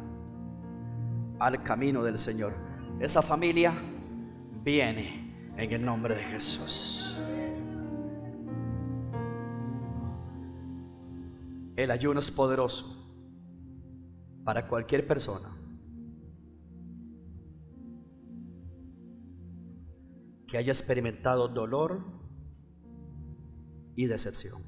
[1.40, 2.54] al camino del Señor.
[3.00, 3.74] Esa familia
[4.64, 7.16] viene en el nombre de Jesús.
[11.76, 13.07] El ayuno es poderoso
[14.48, 15.54] para cualquier persona
[20.48, 22.02] que haya experimentado dolor
[23.98, 24.62] y decepción.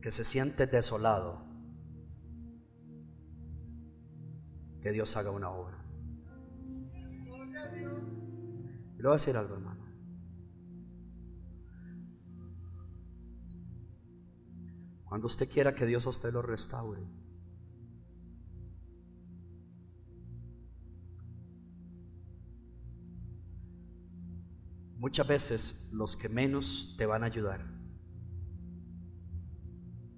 [0.00, 1.44] que se siente desolado,
[4.80, 5.78] que Dios haga una obra.
[8.96, 9.81] Le voy a decir algo, hermano.
[15.12, 17.02] Cuando usted quiera que Dios a usted lo restaure,
[24.96, 27.62] muchas veces los que menos te van a ayudar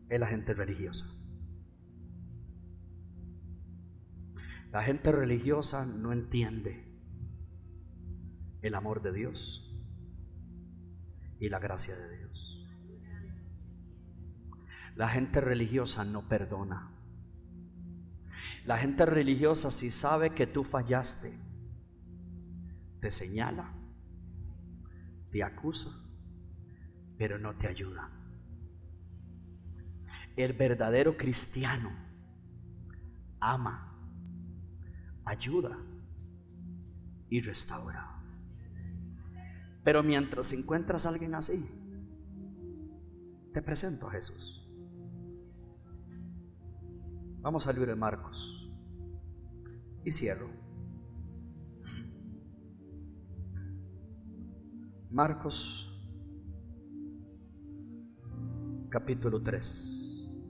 [0.09, 1.07] es la gente religiosa.
[4.71, 6.87] La gente religiosa no entiende
[8.63, 9.77] el amor de Dios
[11.41, 12.54] y la gracia de Dios.
[14.95, 16.91] La gente religiosa no perdona.
[18.65, 21.33] La gente religiosa si sabe que tú fallaste,
[23.01, 23.75] te señala,
[25.31, 25.91] te acusa,
[27.19, 28.11] pero no te ayuda.
[30.37, 31.91] El verdadero cristiano
[33.41, 33.95] ama,
[35.25, 35.77] ayuda
[37.29, 38.23] y restaura.
[39.85, 41.69] Pero mientras encuentras a alguien así,
[43.53, 44.64] te presento a Jesús.
[47.45, 48.71] Vamos a libro de Marcos.
[50.03, 50.49] Y cierro.
[55.11, 55.95] Marcos
[58.89, 60.41] capítulo 3.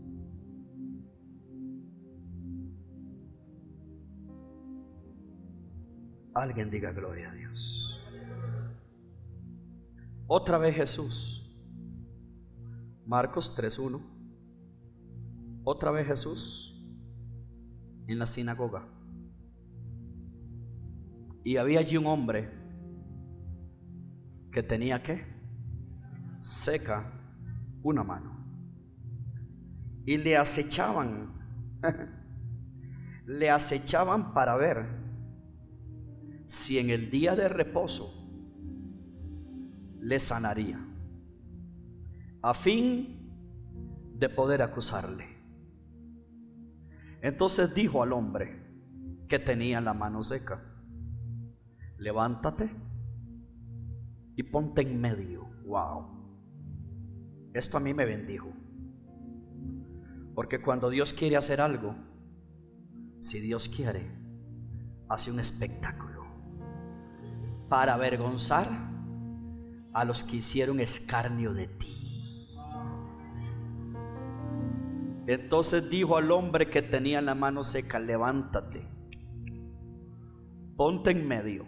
[6.35, 8.01] Alguien diga gloria a Dios.
[10.29, 11.59] Otra vez Jesús.
[13.05, 14.01] Marcos 3.1.
[15.65, 16.74] Otra vez Jesús
[18.07, 18.87] en la sinagoga.
[21.45, 22.51] Y había allí un hombre
[24.51, 25.27] que tenía que
[26.41, 27.11] seca
[27.83, 28.33] una mano.
[30.07, 31.33] Y le acechaban,
[33.27, 34.87] le acechaban para ver
[36.47, 38.13] si en el día de reposo
[40.01, 40.79] le sanaría,
[42.43, 43.15] a fin
[44.15, 45.34] de poder acusarle.
[47.25, 48.63] Entonces dijo al hombre
[49.27, 50.63] que tenía la mano seca,
[51.97, 52.71] levántate
[54.37, 55.49] y ponte en medio.
[55.65, 56.07] Wow.
[57.55, 58.53] Esto a mí me bendijo.
[60.35, 61.97] Porque cuando Dios quiere hacer algo,
[63.21, 64.03] si Dios quiere,
[65.09, 66.27] hace un espectáculo
[67.71, 68.69] para avergonzar
[69.95, 72.04] a los que hicieron escarnio de ti.
[75.27, 78.87] Entonces dijo al hombre que tenía la mano seca, levántate,
[80.77, 81.67] ponte en medio.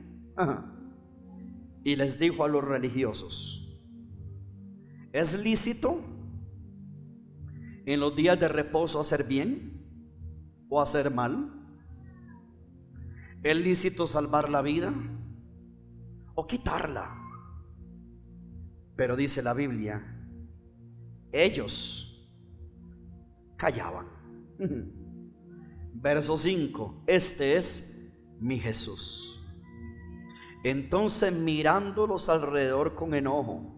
[1.83, 3.81] Y les dijo a los religiosos,
[5.13, 6.05] ¿es lícito
[7.87, 9.87] en los días de reposo hacer bien
[10.69, 11.53] o hacer mal?
[13.43, 14.93] ¿Es lícito salvar la vida
[16.35, 17.17] o quitarla?
[18.97, 20.05] Pero dice la Biblia,
[21.33, 22.06] ellos
[23.57, 24.07] callaban.
[25.95, 29.45] Verso 5, este es mi Jesús.
[30.65, 33.73] Entonces mirándolos alrededor con enojo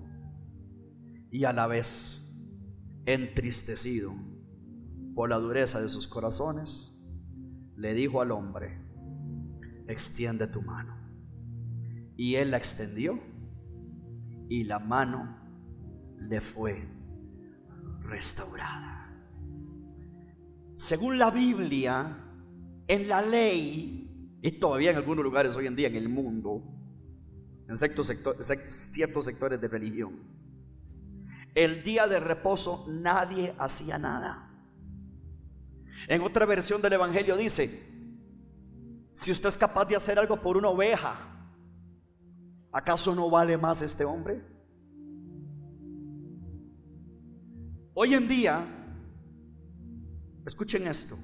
[1.30, 2.34] y a la vez
[3.04, 4.14] entristecido
[5.14, 7.06] por la dureza de sus corazones,
[7.76, 8.80] le dijo al hombre,
[9.86, 10.96] extiende tu mano.
[12.16, 13.20] Y él la extendió
[14.48, 15.38] y la mano
[16.18, 16.88] le fue
[18.00, 18.97] restaurada.
[20.78, 22.16] Según la Biblia,
[22.86, 26.62] en la ley, y todavía en algunos lugares hoy en día en el mundo,
[27.66, 30.20] en ciertos, sectores de religión,
[31.56, 34.48] el día de reposo nadie hacía nada.
[36.06, 37.84] En otra versión del Evangelio dice,
[39.12, 41.50] si usted es capaz de hacer algo por una oveja,
[42.70, 44.44] ¿acaso no vale más este hombre?
[47.94, 48.77] Hoy en día
[50.48, 51.18] Escuchen esto.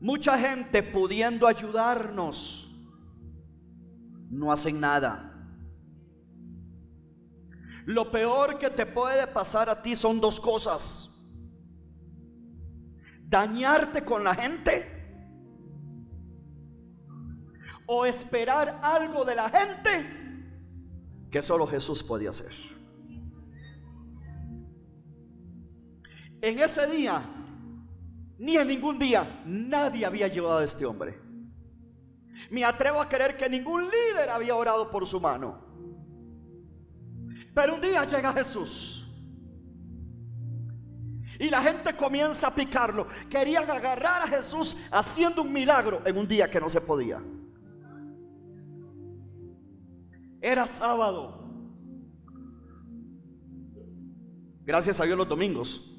[0.00, 2.76] Mucha gente pudiendo ayudarnos,
[4.28, 5.32] no hacen nada.
[7.86, 11.22] Lo peor que te puede pasar a ti son dos cosas.
[13.28, 14.74] Dañarte con la gente
[17.86, 20.20] o esperar algo de la gente
[21.30, 22.79] que solo Jesús podía hacer.
[26.42, 27.22] En ese día,
[28.38, 31.20] ni en ningún día, nadie había llevado a este hombre.
[32.50, 35.62] Me atrevo a creer que ningún líder había orado por su mano.
[37.52, 39.06] Pero un día llega Jesús.
[41.38, 43.06] Y la gente comienza a picarlo.
[43.28, 47.22] Querían agarrar a Jesús haciendo un milagro en un día que no se podía.
[50.40, 51.38] Era sábado.
[54.64, 55.89] Gracias a Dios los domingos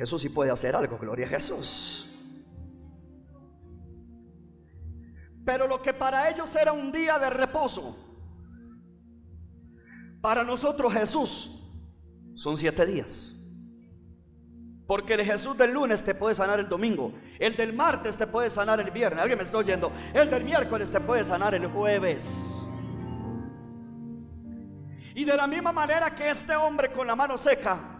[0.00, 2.10] Jesús sí puede hacer algo, gloria a Jesús.
[5.44, 7.98] Pero lo que para ellos era un día de reposo,
[10.22, 11.50] para nosotros Jesús
[12.34, 13.36] son siete días.
[14.86, 17.12] Porque el Jesús del lunes te puede sanar el domingo.
[17.38, 19.20] El del martes te puede sanar el viernes.
[19.20, 19.92] Alguien me está oyendo.
[20.14, 22.64] El del miércoles te puede sanar el jueves.
[25.14, 27.99] Y de la misma manera que este hombre con la mano seca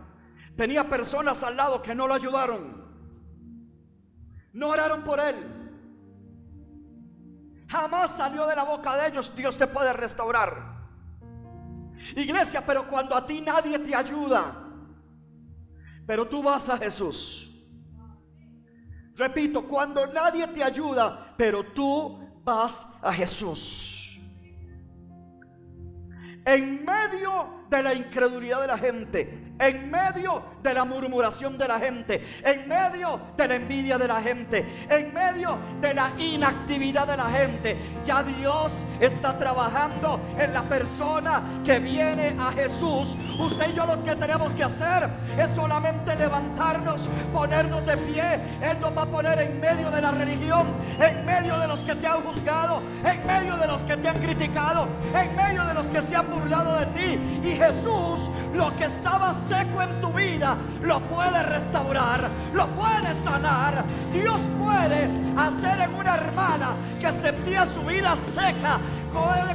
[0.56, 2.80] Tenía personas al lado que no lo ayudaron.
[4.52, 5.36] No oraron por él.
[7.68, 10.80] Jamás salió de la boca de ellos, Dios te puede restaurar.
[12.16, 14.66] Iglesia, pero cuando a ti nadie te ayuda,
[16.06, 17.46] pero tú vas a Jesús.
[19.14, 24.18] Repito, cuando nadie te ayuda, pero tú vas a Jesús.
[26.44, 31.78] En medio de la incredulidad de la gente, en medio de la murmuración de la
[31.78, 37.16] gente, en medio de la envidia de la gente, en medio de la inactividad de
[37.16, 37.76] la gente.
[38.04, 43.16] Ya Dios está trabajando en la persona que viene a Jesús.
[43.38, 45.08] Usted y yo lo que tenemos que hacer
[45.38, 48.40] es solamente levantarnos, ponernos de pie.
[48.62, 50.66] Él nos va a poner en medio de la religión,
[50.98, 54.18] en medio de los que te han juzgado, en medio de los que te han
[54.18, 57.40] criticado, en medio de los que se han burlado de ti.
[57.44, 62.22] Y Jesús, lo que estaba seco en tu vida, lo puede restaurar,
[62.54, 63.84] lo puede sanar.
[64.14, 68.80] Dios puede hacer en una hermana que sentía su vida seca,
[69.12, 69.50] puede,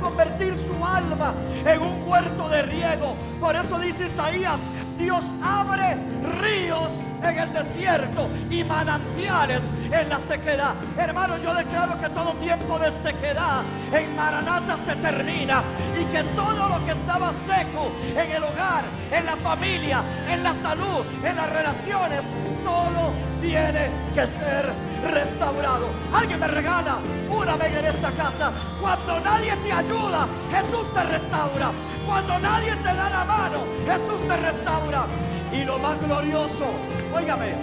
[0.00, 1.34] convertir su alma
[1.66, 3.14] en un huerto de riego.
[3.38, 4.60] Por eso dice Isaías,
[4.98, 5.98] Dios abre
[6.40, 6.92] ríos
[7.22, 10.74] en el desierto y manantiales en la sequedad.
[10.96, 13.62] Hermano, yo declaro que todo tiempo de sequedad
[13.92, 15.62] en Maranata se termina
[16.00, 20.54] y que todo lo que estaba seco en el hogar, en la familia, en la
[20.54, 22.20] salud, en las relaciones,
[22.64, 24.72] todo tiene que ser
[25.12, 25.88] restaurado.
[26.12, 26.98] Alguien me regala
[27.30, 28.52] una vez en esta casa.
[28.80, 31.70] Cuando nadie te ayuda, Jesús te restaura.
[32.06, 35.06] Cuando nadie te da la mano, Jesús te restaura.
[35.52, 36.70] Y lo más glorioso,
[37.14, 37.54] óigame,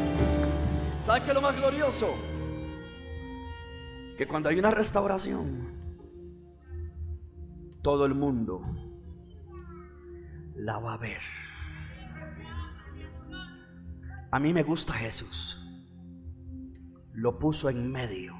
[1.01, 2.15] ¿sabe qué es lo más glorioso?
[4.17, 5.67] Que cuando hay una restauración,
[7.81, 8.61] todo el mundo
[10.55, 11.21] la va a ver.
[14.31, 15.63] A mí me gusta Jesús.
[17.13, 18.35] Lo puso en medio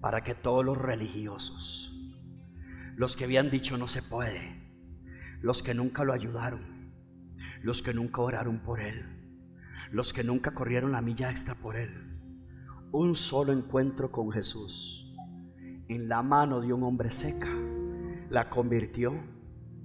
[0.00, 1.92] para que todos los religiosos,
[2.94, 4.62] los que habían dicho no se puede,
[5.40, 6.62] los que nunca lo ayudaron,
[7.62, 9.17] los que nunca oraron por él,
[9.90, 11.90] los que nunca corrieron la milla extra por él,
[12.92, 15.14] un solo encuentro con Jesús.
[15.88, 17.48] En la mano de un hombre seca
[18.30, 19.14] la convirtió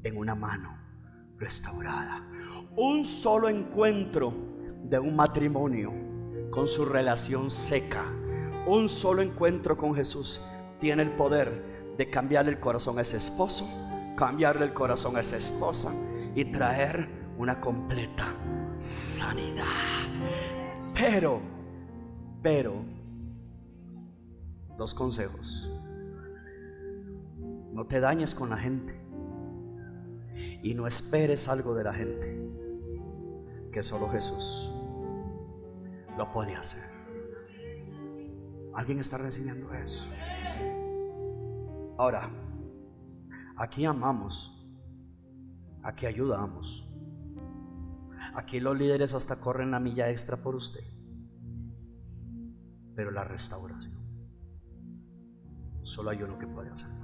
[0.04, 0.78] en una mano
[1.38, 2.28] restaurada.
[2.76, 4.34] Un solo encuentro
[4.84, 5.94] de un matrimonio
[6.52, 8.04] con su relación seca,
[8.66, 10.42] un solo encuentro con Jesús
[10.80, 13.68] tiene el poder de cambiarle el corazón a ese esposo,
[14.18, 15.92] cambiarle el corazón a esa esposa
[16.36, 18.36] y traer una completa
[18.84, 19.64] sanidad.
[20.94, 21.40] Pero,
[22.42, 22.84] pero,
[24.78, 25.72] dos consejos.
[27.72, 29.00] No te dañes con la gente.
[30.62, 32.40] Y no esperes algo de la gente
[33.72, 34.74] que solo Jesús
[36.18, 36.90] lo puede hacer.
[38.74, 40.10] ¿Alguien está recibiendo eso?
[41.98, 42.30] Ahora,
[43.56, 44.68] aquí amamos,
[45.84, 46.93] aquí ayudamos,
[48.36, 50.84] aquí los líderes hasta corren la milla extra por usted,
[52.96, 54.00] pero la restauración,
[55.84, 57.04] solo hay uno que puede hacerlo.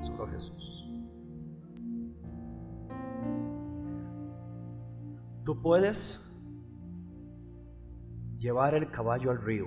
[0.00, 0.84] Solo Jesús.
[5.44, 6.24] Tú puedes
[8.36, 9.66] llevar el caballo al río,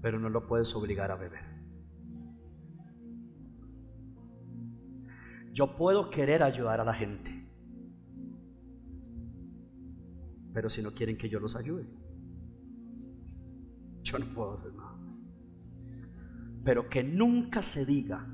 [0.00, 1.49] pero no lo puedes obligar a beber.
[5.60, 7.46] Yo puedo querer ayudar a la gente,
[10.54, 11.86] pero si no quieren que yo los ayude,
[14.02, 14.90] yo no puedo hacer nada
[16.64, 18.26] pero que nunca se diga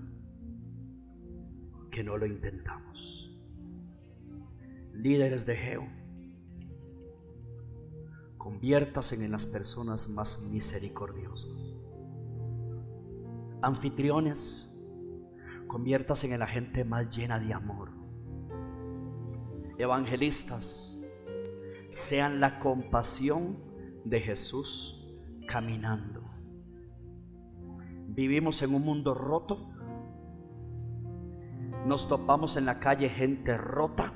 [1.90, 3.32] que no lo intentamos.
[4.92, 5.86] Líderes de Geo,
[8.36, 11.82] conviértase en las personas más misericordiosas.
[13.62, 14.65] Anfitriones,
[15.66, 17.90] conviértase en la gente más llena de amor.
[19.78, 21.00] Evangelistas,
[21.90, 23.58] sean la compasión
[24.04, 25.06] de Jesús
[25.46, 26.22] caminando.
[28.08, 29.72] Vivimos en un mundo roto.
[31.86, 34.12] Nos topamos en la calle gente rota.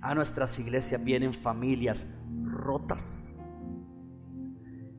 [0.00, 3.38] A nuestras iglesias vienen familias rotas.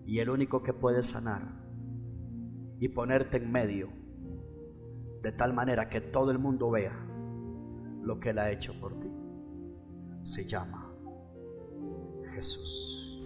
[0.05, 1.63] Y el único que puede sanar
[2.79, 4.04] y ponerte en medio
[5.25, 6.93] de tal manera que todo el mundo vea
[8.03, 9.11] lo que Él ha hecho por ti,
[10.21, 10.93] se llama
[12.31, 13.25] Jesús.